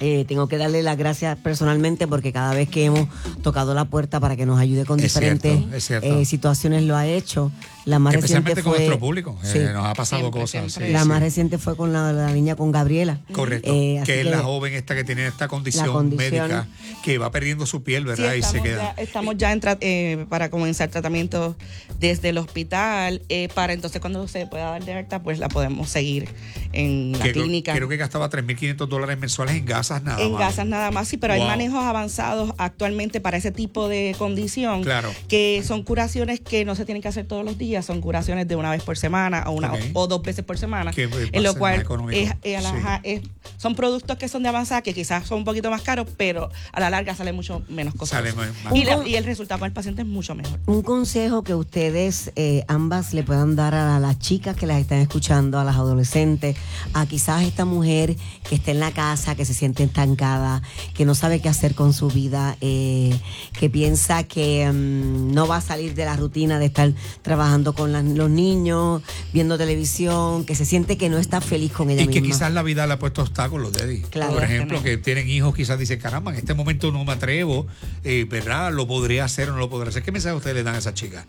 eh, 0.01 0.25
tengo 0.29 0.47
que 0.49 0.59
darle 0.59 0.83
las 0.83 0.97
gracias 0.99 1.39
personalmente 1.39 2.07
porque 2.07 2.33
cada 2.33 2.53
vez 2.55 2.69
que 2.69 2.85
hemos 2.85 3.09
tocado 3.43 3.73
la 3.75 3.87
puerta 3.87 4.21
para 4.21 4.37
que 4.37 4.45
nos 4.47 4.59
ayude 4.61 4.85
con 4.85 4.99
Es 5.01 5.05
diferentes 5.05 5.53
cierto, 5.57 5.77
es 5.77 5.85
cierto. 5.87 6.07
eh, 6.21 6.25
situaciones 6.25 6.83
lo 6.85 6.97
ha 6.97 7.07
hecho. 7.07 7.51
La 7.87 7.99
más 8.01 8.15
Especialmente 8.15 8.51
reciente 8.57 8.63
con 8.65 8.73
fue, 8.73 8.79
nuestro 8.81 8.99
público. 8.99 9.39
eh, 9.45 9.71
nos 9.73 9.87
ha 9.87 9.95
pasado 9.95 10.23
Siempre, 10.23 10.41
cosas. 10.41 10.51
siempre. 10.73 10.87
sí, 10.89 10.93
la 10.93 11.03
sí. 11.03 11.09
más 11.09 11.21
reciente 11.21 11.57
fue 11.59 11.77
con 11.77 11.93
la, 11.93 12.13
la 12.13 12.33
niña 12.33 12.57
con 12.57 12.73
Gabriela. 12.73 13.21
Correcto. 13.33 13.71
Eh, 13.73 14.03
que 14.05 14.21
es 14.21 14.25
que- 14.27 14.31
la 14.31 14.41
joven 14.43 14.75
esta 14.75 14.95
que 14.97 15.05
tiene 15.05 15.27
esta 15.29 15.47
condición, 15.47 15.87
condición. 15.93 16.31
médica 16.49 16.67
que 17.05 17.19
va 17.19 17.31
perdiendo 17.31 17.65
su 17.65 17.85
piel, 17.85 18.03
Sí, 18.03 18.09
¿verdad? 18.09 18.35
y 18.35 18.43
se 18.43 18.49
estamos, 18.49 18.63
queda. 18.65 18.95
ya, 18.97 19.03
estamos 19.03 19.37
ya 19.39 19.53
en 19.53 19.61
tra- 19.61 19.79
eh, 19.81 20.27
para 20.29 20.51
comenzar 20.51 20.89
tratamiento 20.91 21.57
desde 22.01 22.31
el 22.31 22.39
hospital, 22.39 23.23
eh, 23.29 23.49
para 23.55 23.73
entonces 23.73 24.01
cuando 24.01 24.27
se 24.27 24.47
pueda 24.49 24.71
dar 24.71 24.85
de 24.85 24.93
alta, 24.93 25.23
pues 25.23 25.39
la 25.39 25.49
podemos 25.49 25.89
seguir 25.89 26.29
en 26.77 27.13
la 27.13 27.25
que 27.25 27.33
creo- 27.33 27.45
clínica. 27.45 27.75
Creo 27.75 27.89
que 27.89 27.97
gastaba 27.97 28.29
3.500 28.31 28.87
dólares 28.89 29.19
mensuales 29.19 29.57
en 29.57 29.65
gasas 29.67 30.03
nada 30.03 30.23
en 30.23 30.33
más. 30.33 30.41
gasas 30.41 30.67
nada 30.67 30.91
más, 30.91 31.09
sí, 31.09 31.17
pero 31.17 31.35
Wow. 31.35 31.43
hay 31.43 31.49
manejos 31.49 31.83
avanzados 31.85 32.53
actualmente 32.59 33.21
para 33.21 33.37
ese 33.37 33.51
tipo 33.51 33.89
de 33.89 34.15
condición. 34.19 34.83
Claro. 34.83 35.11
Que 35.29 35.63
son 35.67 35.83
curaciones 35.83 36.41
que 36.41 36.65
no 36.65 36.75
se 36.75 36.85
tienen 36.85 37.03
que 37.03 37.09
hacer 37.09 37.27
todos 37.27 37.45
los 37.45 37.59
días, 37.59 37.85
son 37.85 38.01
curaciones 38.01 38.47
de 38.49 38.57
una 38.57 38.71
vez 38.71 38.83
por 38.83 38.97
semana 38.99 39.45
o, 39.47 39.53
una, 39.53 39.73
o 39.95 40.07
dos 40.07 40.23
veces 40.23 40.45
por 40.45 40.59
semana. 40.59 40.93
Que, 40.93 41.09
en 41.33 41.43
lo 41.43 41.55
cual 41.55 41.85
es, 42.13 42.31
es, 42.43 42.65
Sí. 42.65 42.71
es 43.05 43.21
son 43.57 43.75
productos 43.75 44.17
que 44.19 44.29
son 44.29 44.43
de 44.43 44.49
avanzada, 44.51 44.83
que 44.83 44.93
quizás 44.95 45.27
son 45.27 45.39
un 45.39 45.45
poquito 45.45 45.71
más 45.71 45.83
caros, 45.83 46.07
pero 46.17 46.51
a 46.73 46.81
la 46.81 46.91
larga 46.91 47.15
sale 47.15 47.33
mucho 47.33 47.63
menos 47.69 47.95
costoso. 47.95 48.17
Sale 48.23 48.33
más- 48.33 48.49
más 48.65 48.75
y, 48.75 49.11
y 49.11 49.15
el 49.17 49.25
resultado 49.25 49.59
con 49.61 49.67
el 49.67 49.73
paciente 49.73 50.03
es 50.03 50.09
mucho 50.09 50.35
mejor. 50.35 50.59
Un 50.67 50.83
consejo 50.83 51.43
que 51.43 51.55
ustedes 51.55 52.33
eh, 52.37 52.65
ambas 52.69 53.15
le 53.15 53.23
puedan 53.23 53.57
dar 53.57 53.75
a 53.75 53.99
las 53.99 54.19
chicas 54.19 54.57
que 54.57 54.67
las 54.67 54.79
están 54.81 54.99
escuchando, 54.99 55.59
a 55.59 55.65
las 55.65 55.77
adolescentes, 55.77 56.57
a 56.93 57.07
quizás 57.07 57.43
esta 57.43 57.65
mujer 57.65 58.17
que 58.49 58.55
está 58.55 58.71
en 58.71 58.81
la 58.81 58.93
casa, 58.93 59.35
que 59.35 59.45
se 59.45 59.55
siente 59.55 59.83
estancada, 59.85 60.63
que 60.95 61.05
no 61.05 61.15
sabe 61.15 61.41
qué 61.41 61.49
hacer 61.49 61.75
con 61.75 61.93
su 61.93 62.09
vida, 62.09 62.57
eh, 62.61 63.19
que 63.59 63.69
piensa 63.71 64.25
que 64.25 64.71
mm, 64.71 65.33
no 65.33 65.47
va 65.47 65.57
a 65.57 65.61
salir 65.61 65.95
de 65.95 66.05
la 66.05 66.17
rutina 66.17 66.59
de 66.59 66.67
estar 66.67 66.93
trabajando 67.23 67.75
con 67.75 67.93
los 68.17 68.31
niños, 68.31 69.03
viendo 69.33 69.59
televisión, 69.59 70.45
que 70.45 70.55
se 70.55 70.65
siente 70.65 70.97
que 70.97 71.09
no 71.09 71.19
está 71.19 71.41
feliz 71.41 71.73
con 71.73 71.91
ella 71.91 72.03
Y 72.03 72.07
que 72.09 72.21
misma. 72.21 72.37
quizás 72.37 72.53
la 72.53 72.63
vida 72.63 72.87
le 72.87 72.95
ha 72.95 72.99
puesto 72.99 73.23
obstáculos, 73.23 73.73
Deddy. 73.73 74.03
Claro. 74.03 74.35
Por 74.35 74.45
ejemplo, 74.45 74.83
que 74.83 74.97
tienen 74.97 75.29
hijos, 75.29 75.55
quizás 75.55 75.79
dicen, 75.79 75.99
caramba, 76.01 76.33
en 76.33 76.39
este 76.39 76.55
momento 76.55 76.93
no 76.93 77.05
me 77.05 77.13
atrevo, 77.13 77.67
eh, 78.05 78.27
¿verdad? 78.29 78.73
Lo 78.73 78.87
podría 78.87 79.25
hacer 79.25 79.49
o 79.51 79.53
no 79.53 79.59
lo 79.59 79.71
podría 79.71 79.91
hacer. 79.91 80.03
¿Qué 80.03 80.13
mensaje 80.13 80.35
ustedes 80.37 80.57
le 80.57 80.63
dan 80.63 80.75
a 80.75 80.79
esas 80.79 80.95
chicas? 80.95 81.27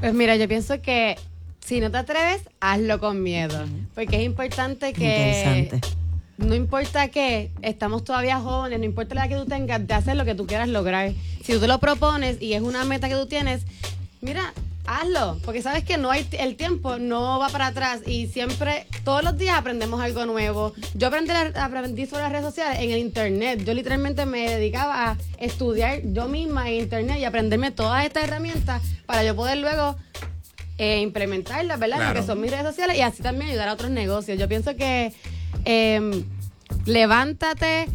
Pues 0.00 0.12
mira, 0.14 0.36
yo 0.36 0.46
pienso 0.48 0.80
que 0.82 1.16
si 1.66 1.80
no 1.80 1.90
te 1.90 1.98
atreves, 1.98 2.42
hazlo 2.60 3.00
con 3.00 3.24
miedo. 3.24 3.58
Porque 3.94 4.16
es 4.16 4.22
importante 4.22 4.92
que. 4.92 5.64
Interesante. 5.64 5.80
No 6.38 6.54
importa 6.54 7.08
qué, 7.08 7.50
estamos 7.62 8.04
todavía 8.04 8.38
jóvenes, 8.38 8.78
no 8.78 8.84
importa 8.84 9.14
la 9.14 9.22
edad 9.24 9.30
que 9.30 9.42
tú 9.42 9.46
tengas, 9.46 9.86
de 9.86 9.94
hacer 9.94 10.16
lo 10.16 10.24
que 10.24 10.34
tú 10.34 10.46
quieras 10.46 10.68
lograr. 10.68 11.12
Si 11.42 11.54
tú 11.54 11.60
te 11.60 11.66
lo 11.66 11.80
propones 11.80 12.40
y 12.40 12.52
es 12.52 12.62
una 12.62 12.84
meta 12.84 13.08
que 13.08 13.14
tú 13.14 13.26
tienes, 13.26 13.62
mira, 14.20 14.52
hazlo. 14.86 15.38
Porque 15.44 15.60
sabes 15.60 15.82
que 15.82 15.96
no 15.96 16.10
hay 16.10 16.28
el 16.38 16.56
tiempo 16.56 16.98
no 16.98 17.40
va 17.40 17.48
para 17.48 17.68
atrás 17.68 18.02
y 18.06 18.28
siempre, 18.28 18.86
todos 19.02 19.24
los 19.24 19.36
días 19.36 19.58
aprendemos 19.58 20.00
algo 20.00 20.24
nuevo. 20.24 20.72
Yo 20.94 21.08
aprendí, 21.08 21.32
aprendí 21.32 22.06
sobre 22.06 22.22
las 22.22 22.32
redes 22.32 22.44
sociales 22.44 22.78
en 22.80 22.92
el 22.92 22.98
internet. 22.98 23.64
Yo 23.64 23.74
literalmente 23.74 24.24
me 24.24 24.48
dedicaba 24.48 25.10
a 25.10 25.16
estudiar 25.38 26.02
yo 26.04 26.28
misma 26.28 26.68
en 26.68 26.82
internet 26.82 27.18
y 27.18 27.24
aprenderme 27.24 27.72
todas 27.72 28.04
estas 28.04 28.24
herramientas 28.24 28.82
para 29.06 29.24
yo 29.24 29.34
poder 29.34 29.58
luego 29.58 29.96
eh, 30.78 31.00
implementarlas, 31.00 31.78
¿verdad? 31.78 31.96
Claro. 31.96 32.14
Lo 32.14 32.20
que 32.20 32.26
son 32.26 32.40
mis 32.40 32.50
redes 32.50 32.66
sociales 32.66 32.96
y 32.98 33.00
así 33.00 33.22
también 33.22 33.50
ayudar 33.50 33.68
a 33.68 33.72
otros 33.72 33.90
negocios. 33.90 34.38
Yo 34.38 34.48
pienso 34.48 34.76
que 34.76 35.12
eh, 35.64 36.24
levántate, 36.84 37.86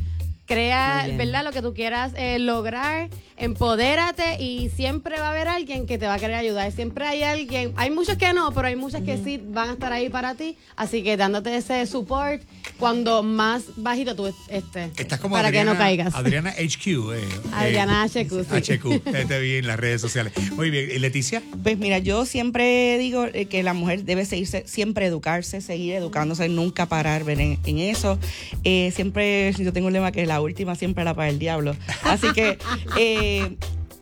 crea. 0.46 1.08
¿verdad? 1.16 1.44
Lo 1.44 1.52
que 1.52 1.62
tú 1.62 1.74
quieras 1.74 2.14
eh, 2.16 2.40
lograr, 2.40 3.10
empodérate 3.42 4.42
y 4.42 4.70
siempre 4.70 5.20
va 5.20 5.28
a 5.28 5.32
haber 5.32 5.48
alguien 5.48 5.88
que 5.88 5.98
te 5.98 6.06
va 6.06 6.14
a 6.14 6.20
querer 6.20 6.36
ayudar. 6.36 6.72
Siempre 6.72 7.06
hay 7.06 7.24
alguien, 7.24 7.74
hay 7.76 7.90
muchos 7.90 8.16
que 8.18 8.32
no, 8.34 8.52
pero 8.54 8.68
hay 8.68 8.76
muchas 8.76 9.02
que 9.02 9.18
sí 9.18 9.42
van 9.44 9.70
a 9.70 9.74
estar 9.74 9.92
ahí 9.92 10.10
para 10.10 10.36
ti. 10.36 10.58
Así 10.76 11.04
que 11.04 11.18
dándote 11.18 11.56
ese 11.56 11.86
support 11.88 12.42
cuando 12.78 13.24
más 13.24 13.64
bajito 13.78 14.16
tú 14.16 14.28
estés. 14.48 14.92
Estás 14.98 15.20
como 15.20 15.36
para 15.36 15.48
Adriana, 15.48 15.72
que 15.72 15.78
no 15.78 15.84
caigas. 15.84 16.16
Adriana 16.16 16.52
HQ. 16.52 16.88
Eh, 16.88 17.30
Adriana 17.54 18.06
eh, 18.06 18.26
HQ, 18.26 18.64
sí. 18.64 18.78
HQ, 18.78 19.28
te 19.28 19.40
vi 19.40 19.56
en 19.56 19.68
las 19.68 19.80
redes 19.80 20.02
sociales. 20.02 20.34
Muy 20.56 20.70
bien. 20.70 20.90
¿Y 20.94 21.00
Leticia? 21.00 21.42
Pues 21.64 21.78
mira, 21.78 21.98
yo 21.98 22.26
siempre 22.26 22.98
digo 23.00 23.26
eh, 23.26 23.46
que 23.46 23.64
la 23.64 23.74
mujer 23.74 24.06
debe 24.06 24.26
seguirse, 24.26 24.64
siempre 24.68 25.08
educarse, 25.08 25.62
seguir 25.62 25.96
educándose, 25.96 26.48
nunca 26.48 26.86
parar 26.86 27.24
ver, 27.24 27.40
en, 27.40 27.60
en 27.66 27.78
eso. 27.80 28.20
Eh, 28.64 28.92
siempre, 28.96 29.54
yo 29.54 29.74
tengo 29.74 29.88
un 29.88 29.94
lema 29.94 30.12
que 30.12 30.28
la 30.28 30.42
última 30.42 30.76
siempre 30.76 31.04
la 31.04 31.16
para 31.16 31.30
el 31.30 31.40
diablo. 31.40 31.76
Así 32.04 32.28
que 32.34 32.60
eh, 33.40 33.58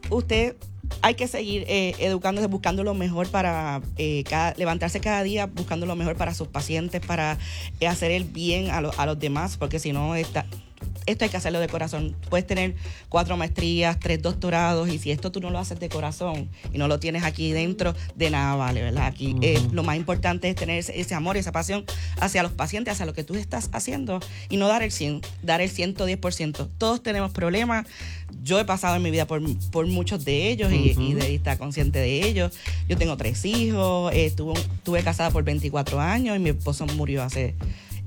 usted 0.09 0.55
hay 1.01 1.13
que 1.13 1.27
seguir 1.27 1.65
eh, 1.67 1.95
educándose, 1.99 2.47
buscando 2.47 2.83
lo 2.83 2.93
mejor 2.93 3.29
para 3.29 3.81
eh, 3.97 4.23
cada- 4.29 4.53
levantarse 4.57 4.99
cada 4.99 5.21
día, 5.23 5.45
buscando 5.45 5.85
lo 5.85 5.95
mejor 5.95 6.15
para 6.15 6.33
sus 6.33 6.47
pacientes, 6.47 7.01
para 7.05 7.37
eh, 7.79 7.87
hacer 7.87 8.11
el 8.11 8.23
bien 8.23 8.71
a, 8.71 8.81
lo- 8.81 8.91
a 8.97 9.05
los 9.05 9.19
demás, 9.19 9.57
porque 9.57 9.79
si 9.79 9.91
no, 9.93 10.15
está, 10.15 10.45
esto 11.05 11.25
hay 11.25 11.29
que 11.31 11.37
hacerlo 11.37 11.59
de 11.59 11.67
corazón. 11.67 12.15
Puedes 12.29 12.45
tener 12.45 12.75
cuatro 13.07 13.35
maestrías, 13.37 13.99
tres 13.99 14.21
doctorados, 14.21 14.89
y 14.89 14.97
si 14.99 15.11
esto 15.11 15.31
tú 15.31 15.39
no 15.41 15.49
lo 15.51 15.59
haces 15.59 15.79
de 15.79 15.89
corazón 15.89 16.49
y 16.73 16.77
no 16.77 16.87
lo 16.87 16.99
tienes 16.99 17.23
aquí 17.23 17.51
dentro, 17.51 17.95
de 18.15 18.29
nada 18.29 18.55
vale, 18.55 18.81
¿verdad? 18.81 19.05
Aquí 19.05 19.35
lo 19.71 19.83
más 19.83 19.95
importante 19.95 20.49
es 20.49 20.55
tener 20.55 20.77
ese, 20.79 20.99
ese 20.99 21.15
amor, 21.15 21.37
esa 21.37 21.51
pasión 21.51 21.85
hacia 22.19 22.43
los 22.43 22.51
pacientes, 22.51 22.93
hacia 22.93 23.05
lo 23.05 23.13
que 23.13 23.23
tú 23.23 23.35
estás 23.35 23.69
haciendo 23.73 24.19
y 24.49 24.57
no 24.57 24.67
dar 24.67 24.83
el 24.83 24.91
100, 24.91 25.21
dar 25.43 25.61
el 25.61 25.71
110%. 25.71 26.67
Todos 26.77 27.01
tenemos 27.03 27.31
problemas. 27.31 27.87
Yo 28.43 28.59
he 28.59 28.65
pasado 28.65 28.95
en 28.95 29.03
mi 29.03 29.11
vida 29.11 29.27
por, 29.27 29.41
por 29.71 29.85
muchos 29.87 30.25
de 30.25 30.49
ellos 30.49 30.71
y, 30.71 30.95
y 30.97 31.13
de 31.13 31.35
estar 31.35 31.57
consciente 31.57 31.99
de 31.99 32.27
ellos. 32.27 32.53
Yo 32.87 32.97
tengo 32.97 33.17
tres 33.17 33.43
hijos, 33.45 34.11
eh, 34.13 34.31
tuve, 34.35 34.53
estuve 34.59 35.03
casada 35.03 35.31
por 35.31 35.43
24 35.43 35.99
años 35.99 36.35
y 36.35 36.39
mi 36.39 36.49
esposo 36.51 36.85
murió 36.87 37.23
hace 37.23 37.55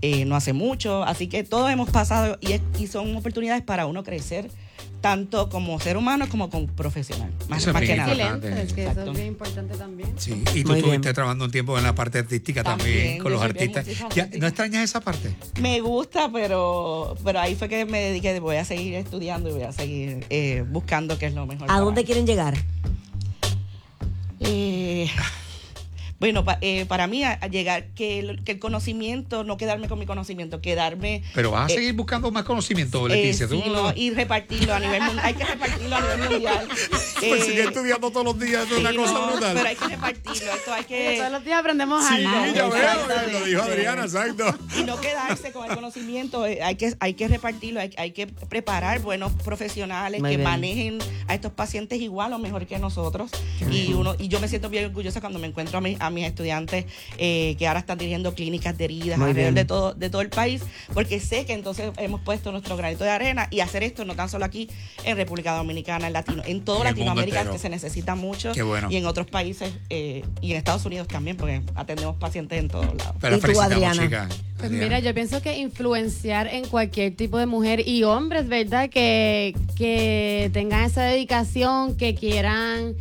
eh, 0.02 0.24
no 0.26 0.36
hace 0.36 0.52
mucho. 0.52 1.02
Así 1.04 1.26
que 1.28 1.44
todos 1.44 1.70
hemos 1.70 1.88
pasado 1.90 2.36
y, 2.40 2.52
es- 2.52 2.62
y 2.78 2.86
son 2.88 3.14
oportunidades 3.16 3.62
para 3.62 3.86
uno 3.86 4.02
crecer, 4.04 4.50
tanto 5.00 5.48
como 5.48 5.80
ser 5.80 5.96
humano 5.96 6.28
como 6.28 6.48
como 6.50 6.66
profesional. 6.68 7.30
Más, 7.48 7.62
Eso 7.62 7.70
es 7.70 7.74
más 7.74 7.82
bien 7.82 7.92
que 7.94 7.96
nada. 7.98 8.12
Excelente, 8.12 8.62
es 8.62 8.72
que 8.72 8.86
eso 8.86 9.04
es 9.04 9.12
bien 9.16 9.26
importante 9.28 9.74
también. 9.76 10.10
Sí. 10.16 10.42
Y 10.54 10.62
tú 10.64 10.74
estuviste 10.74 11.12
trabajando 11.12 11.44
un 11.46 11.50
tiempo 11.50 11.76
en 11.76 11.82
la 11.84 11.94
parte 11.94 12.18
artística 12.20 12.62
también, 12.62 12.96
También, 12.98 13.18
con 13.22 13.32
los 13.32 13.42
artistas. 13.42 13.86
Ya. 14.14 14.28
¿No 14.38 14.46
extrañas 14.46 14.84
esa 14.84 15.00
parte? 15.00 15.34
Me 15.60 15.80
gusta, 15.80 16.30
pero, 16.32 17.16
pero 17.24 17.40
ahí 17.40 17.54
fue 17.56 17.68
que 17.68 17.84
me 17.84 18.00
dediqué, 18.00 18.38
voy 18.40 18.56
a 18.56 18.64
seguir 18.64 18.94
estudiando 18.94 19.48
y 19.50 19.52
voy 19.54 19.62
a 19.64 19.72
seguir 19.72 20.24
eh, 20.30 20.64
buscando 20.70 21.18
qué 21.18 21.26
es 21.26 21.34
lo 21.34 21.46
mejor. 21.46 21.64
¿A 21.64 21.66
para- 21.68 21.80
dónde 21.80 22.04
quieren 22.04 22.26
llegar? 22.26 22.54
Eh, 24.40 25.08
bueno, 26.22 26.44
pa- 26.44 26.58
eh, 26.60 26.86
para 26.86 27.08
mí 27.08 27.24
a, 27.24 27.32
a 27.32 27.48
llegar, 27.48 27.86
que 27.96 28.20
el, 28.20 28.44
que 28.44 28.52
el 28.52 28.58
conocimiento, 28.60 29.42
no 29.42 29.56
quedarme 29.56 29.88
con 29.88 29.98
mi 29.98 30.06
conocimiento, 30.06 30.60
quedarme... 30.60 31.24
Pero 31.34 31.50
vas 31.50 31.68
a 31.68 31.72
eh, 31.72 31.76
seguir 31.78 31.94
buscando 31.94 32.30
más 32.30 32.44
conocimiento, 32.44 33.06
eh, 33.08 33.16
Leticia. 33.16 33.48
Tú 33.48 33.60
sí, 33.60 33.68
no, 33.68 33.92
y 33.96 34.10
repartirlo 34.10 34.72
a 34.72 34.78
nivel 34.78 35.02
mundial. 35.02 35.26
Hay 35.26 35.34
que 35.34 35.44
repartirlo 35.44 35.96
a 35.96 36.00
nivel 36.00 36.30
mundial. 36.30 36.68
pues 36.68 37.22
Eh, 37.22 37.42
sigue 37.44 37.64
estudiando 37.64 38.08
todos 38.12 38.24
los 38.24 38.38
días, 38.38 38.64
es 38.70 38.78
una 38.78 38.90
sí, 38.90 38.96
cosa 38.98 39.12
no, 39.14 39.26
brutal. 39.32 39.54
Pero 39.56 39.68
hay 39.68 39.74
que 39.74 39.88
repartirlo, 39.88 40.52
esto 40.52 40.72
hay 40.72 40.84
Oye, 40.88 41.14
Todos 41.16 41.26
que... 41.26 41.30
los 41.32 41.44
días 41.44 41.58
aprendemos 41.58 42.06
Sí, 42.06 42.14
algo. 42.24 42.54
ya 42.54 42.68
veo, 42.68 42.74
Exactamente. 42.76 43.32
lo 43.40 43.44
dijo 43.46 43.62
Adriana, 43.62 44.02
exacto. 44.04 44.56
Y 44.78 44.84
no 44.84 45.00
quedarse 45.00 45.50
con 45.50 45.68
el 45.68 45.74
conocimiento, 45.74 46.46
eh, 46.46 46.62
hay 46.62 46.76
que, 46.76 46.94
hay 47.00 47.14
que 47.14 47.26
repartirlo, 47.26 47.80
hay, 47.80 47.90
hay 47.96 48.12
que 48.12 48.28
preparar 48.28 49.00
buenos 49.00 49.32
profesionales 49.42 50.20
Muy 50.20 50.30
que 50.30 50.36
bien. 50.36 50.48
manejen 50.48 50.98
a 51.26 51.34
estos 51.34 51.50
pacientes 51.50 52.00
igual 52.00 52.32
o 52.32 52.38
mejor 52.38 52.64
que 52.68 52.78
nosotros. 52.78 53.32
Y 53.68 53.92
uno 53.94 54.14
y 54.20 54.28
yo 54.28 54.38
me 54.38 54.46
siento 54.46 54.68
bien 54.68 54.84
orgullosa 54.84 55.20
cuando 55.20 55.40
me 55.40 55.48
encuentro 55.48 55.78
a, 55.78 55.80
mi- 55.80 55.96
a 55.98 56.10
mis 56.12 56.24
estudiantes 56.26 56.84
eh, 57.18 57.56
que 57.58 57.66
ahora 57.66 57.80
están 57.80 57.98
dirigiendo 57.98 58.34
clínicas 58.34 58.76
de 58.78 58.84
heridas 58.84 59.18
Muy 59.18 59.30
alrededor 59.30 59.54
bien. 59.54 59.62
de 59.62 59.64
todo, 59.64 59.94
de 59.94 60.10
todo 60.10 60.22
el 60.22 60.28
país, 60.30 60.62
porque 60.94 61.20
sé 61.20 61.44
que 61.46 61.52
entonces 61.52 61.90
hemos 61.98 62.20
puesto 62.20 62.52
nuestro 62.52 62.76
granito 62.76 63.04
de 63.04 63.10
arena 63.10 63.48
y 63.50 63.60
hacer 63.60 63.82
esto 63.82 64.04
no 64.04 64.14
tan 64.14 64.28
solo 64.28 64.44
aquí 64.44 64.68
en 65.04 65.16
República 65.16 65.54
Dominicana, 65.56 66.06
en 66.06 66.12
Latino, 66.12 66.42
en 66.46 66.64
toda 66.64 66.84
Latinoamérica 66.84 67.50
que 67.50 67.58
se 67.58 67.68
necesita 67.68 68.14
mucho 68.14 68.52
Qué 68.52 68.62
bueno. 68.62 68.88
y 68.90 68.96
en 68.96 69.06
otros 69.06 69.26
países 69.26 69.72
eh, 69.90 70.24
y 70.40 70.52
en 70.52 70.56
Estados 70.58 70.84
Unidos 70.84 71.08
también, 71.08 71.36
porque 71.36 71.62
atendemos 71.74 72.16
pacientes 72.16 72.58
en 72.58 72.68
todos 72.68 72.86
lados. 72.94 73.14
Pero 73.20 73.36
¿Y 73.36 73.40
tú, 73.40 73.60
Adriana? 73.60 74.02
chica. 74.02 74.28
Pues 74.58 74.70
mira, 74.70 75.00
yo 75.00 75.12
pienso 75.12 75.42
que 75.42 75.58
influenciar 75.58 76.46
en 76.46 76.64
cualquier 76.66 77.16
tipo 77.16 77.36
de 77.36 77.46
mujer 77.46 77.86
y 77.86 78.04
hombres, 78.04 78.46
¿verdad? 78.48 78.88
Que, 78.90 79.56
que 79.74 80.50
tengan 80.52 80.84
esa 80.84 81.02
dedicación, 81.02 81.96
que 81.96 82.14
quieran 82.14 82.94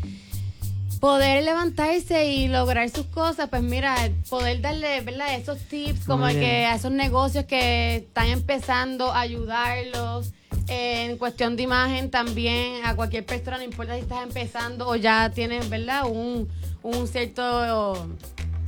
poder 1.01 1.43
levantarse 1.43 2.25
y 2.31 2.47
lograr 2.47 2.89
sus 2.89 3.07
cosas, 3.07 3.49
pues 3.49 3.61
mira, 3.63 3.95
poder 4.29 4.61
darle, 4.61 5.01
¿verdad? 5.01 5.33
Esos 5.35 5.57
tips 5.59 6.05
como 6.05 6.27
que 6.27 6.65
a 6.67 6.75
esos 6.75 6.91
negocios 6.91 7.43
que 7.45 7.95
están 7.97 8.27
empezando, 8.27 9.11
ayudarlos. 9.11 10.31
eh, 10.67 11.07
En 11.09 11.17
cuestión 11.17 11.57
de 11.57 11.63
imagen 11.63 12.09
también 12.11 12.85
a 12.85 12.95
cualquier 12.95 13.25
persona, 13.25 13.57
no 13.57 13.63
importa 13.63 13.95
si 13.95 14.01
estás 14.01 14.23
empezando 14.23 14.87
o 14.87 14.95
ya 14.95 15.29
tienes, 15.31 15.67
¿verdad? 15.69 16.03
Un, 16.07 16.47
un 16.83 17.07
cierto, 17.07 18.07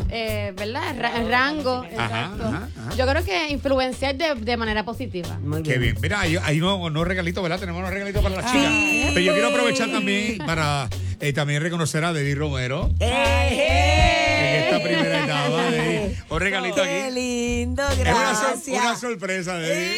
eh, 0.10 0.54
¿verdad? 0.58 0.96
Ra- 1.00 1.24
rango. 1.30 1.86
Ajá, 1.86 1.88
exacto. 1.92 2.44
ajá, 2.46 2.70
ajá. 2.80 2.96
Yo 2.98 3.06
creo 3.08 3.24
que 3.24 3.50
influenciar 3.52 4.16
de, 4.16 4.34
de 4.36 4.58
manera 4.58 4.84
positiva. 4.84 5.38
Muy 5.40 5.62
Qué 5.64 5.78
bien. 5.78 5.96
Mira, 6.02 6.20
hay, 6.22 6.36
hay 6.38 6.60
unos, 6.60 6.80
unos 6.80 7.08
regalitos, 7.08 7.42
¿verdad? 7.44 7.60
Tenemos 7.60 7.80
unos 7.80 7.92
regalitos 7.94 8.24
para 8.24 8.36
las 8.38 8.52
chicas. 8.52 8.74
Pero 9.14 9.20
yo 9.20 9.34
quiero 9.34 9.50
aprovechar 9.50 9.92
también 9.92 10.40
para 10.40 10.90
eh, 11.28 11.34
también 11.34 11.62
reconocer 11.62 12.04
a 12.04 12.14
Debbie 12.14 12.36
Romero 12.36 12.92
en 13.00 14.64
esta 14.64 14.84
primera 14.84 15.24
etapa. 15.24 15.64
Debbie. 15.72 16.18
Un 16.30 16.40
regalito 16.40 16.84
¡Qué 16.84 17.04
aquí. 17.04 17.14
lindo! 17.16 17.88
Es 17.90 17.98
una, 18.00 18.36
sor- 18.36 18.48
Gracias. 18.50 18.82
una 18.84 18.96
sorpresa, 18.98 19.58
Debbie. 19.58 19.92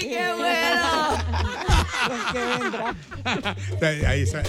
¡Sí, 0.00 0.08
¡Qué 0.08 0.32
bueno! 0.34 1.18
Ahí 4.08 4.22
está. 4.22 4.42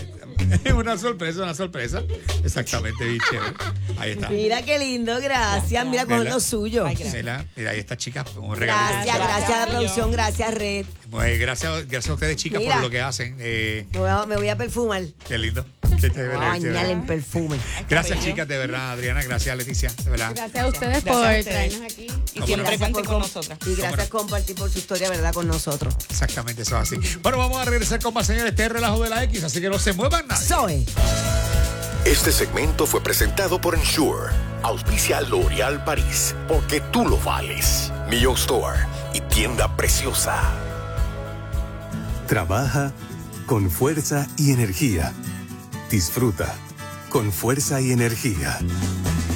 Es 0.64 0.74
una 0.74 0.98
sorpresa, 0.98 1.44
una 1.44 1.54
sorpresa. 1.54 2.02
Exactamente, 2.44 3.04
chévere. 3.30 3.54
Ahí 3.98 4.12
está. 4.12 4.30
Mira 4.30 4.62
qué 4.64 4.80
lindo, 4.80 5.20
gracias. 5.22 5.86
Mira 5.86 6.06
con 6.06 6.24
lo 6.24 6.40
suyo. 6.40 6.86
Ay, 6.86 6.96
gracias. 6.96 7.14
Mira, 7.16 7.46
mira, 7.56 7.72
ahí 7.72 7.80
está, 7.80 7.98
chicas. 7.98 8.26
Un 8.38 8.56
regalito. 8.56 8.88
Gracias, 9.06 9.18
gracias 9.18 9.50
a 9.52 9.60
la 9.66 9.68
producción, 9.68 10.12
gracias 10.12 10.54
Red. 10.54 10.86
Pues, 11.12 11.40
gracias, 11.40 11.88
gracias 11.88 12.10
a 12.10 12.14
ustedes, 12.14 12.36
chicas, 12.38 12.62
Mira. 12.62 12.76
por 12.76 12.84
lo 12.84 12.90
que 12.90 13.02
hacen. 13.02 13.36
Eh, 13.40 13.86
Me 13.92 14.00
voy 14.00 14.10
a, 14.10 14.26
me 14.26 14.36
voy 14.38 14.50
a 14.50 14.56
perfumar. 14.58 15.04
qué 15.28 15.38
lindo. 15.38 15.66
En 15.92 17.06
perfume. 17.06 17.58
Gracias, 17.90 18.24
chicas, 18.24 18.48
de 18.48 18.58
verdad, 18.58 18.92
Adriana. 18.92 19.24
Gracias, 19.24 19.56
Leticia, 19.58 19.92
de 20.04 20.10
verdad. 20.10 20.32
Gracias 20.36 20.64
a 20.64 20.68
ustedes 20.68 21.04
Gracias 21.04 21.16
por 21.16 21.26
a 21.26 21.30
ustedes. 21.30 21.46
traernos 21.46 21.82
aquí. 21.92 22.04
Y 22.04 22.42
siempre 22.42 22.56
Gracias 22.56 22.80
cuenten 22.80 23.06
con 23.06 23.20
nosotras. 23.20 23.60
Y 23.66 23.76
gracias 23.76 23.92
no. 23.92 23.98
por 23.98 24.22
compartir 24.22 24.56
por 24.56 24.70
su 24.72 24.80
historia, 24.80 25.10
¿verdad? 25.10 25.34
Con 25.34 25.48
nosotros. 25.48 25.96
Exactamente, 26.10 26.62
eso 26.62 26.80
es 26.82 26.92
así. 26.92 27.18
Bueno, 27.22 27.38
vamos 27.38 27.58
a 27.58 27.66
regresar 27.66 28.02
con 28.02 28.14
más 28.14 28.28
señores. 28.28 28.50
Este 28.52 28.64
es 28.64 28.68
el 28.70 28.76
relajo 28.76 29.04
de 29.04 29.10
la 29.10 29.24
X, 29.24 29.44
así 29.44 29.62
que 29.62 29.70
no 29.70 29.80
se 29.80 29.94
muevan 29.94 30.28
nadie. 30.28 30.46
Zoe. 30.46 30.86
Este 32.06 32.32
segmento 32.32 32.86
fue 32.86 33.02
presentado 33.04 33.60
por 33.60 33.76
Ensure. 33.76 34.32
Auspicia 34.64 35.22
L'Oreal 35.22 35.84
París, 35.84 36.36
porque 36.48 36.82
tú 36.92 37.08
lo 37.08 37.18
vales. 37.18 37.92
Millon 38.10 38.36
Store 38.36 38.80
y 39.14 39.22
tienda 39.22 39.76
preciosa. 39.76 40.42
Trabaja 42.28 42.92
con 43.46 43.70
fuerza 43.72 44.28
y 44.38 44.52
energía. 44.52 45.14
Disfruta 45.90 46.56
con 47.10 47.32
fuerza 47.32 47.82
y 47.82 47.92
energía. 47.92 48.60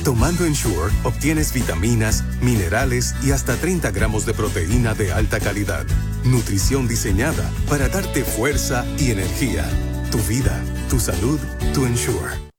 Tomando 0.04 0.46
Ensure 0.46 0.94
obtienes 1.04 1.52
vitaminas, 1.52 2.24
minerales 2.42 3.16
y 3.24 3.32
hasta 3.32 3.56
30 3.56 3.89
gramos 3.92 4.28
de 4.28 4.36
proteína 4.36 4.94
de 4.94 5.12
alta 5.12 5.39
calidad. 5.39 5.86
Nutrición 6.24 6.88
diseñada 6.88 7.52
para 7.68 7.89
darte 7.89 8.24
fuerza 8.24 8.86
y 9.00 9.10
energía. 9.10 9.68
Tu 10.12 10.20
vida, 10.20 10.63
tu 10.89 11.00
salud, 11.00 11.39
tu 11.74 11.86
Ensure. 11.86 12.53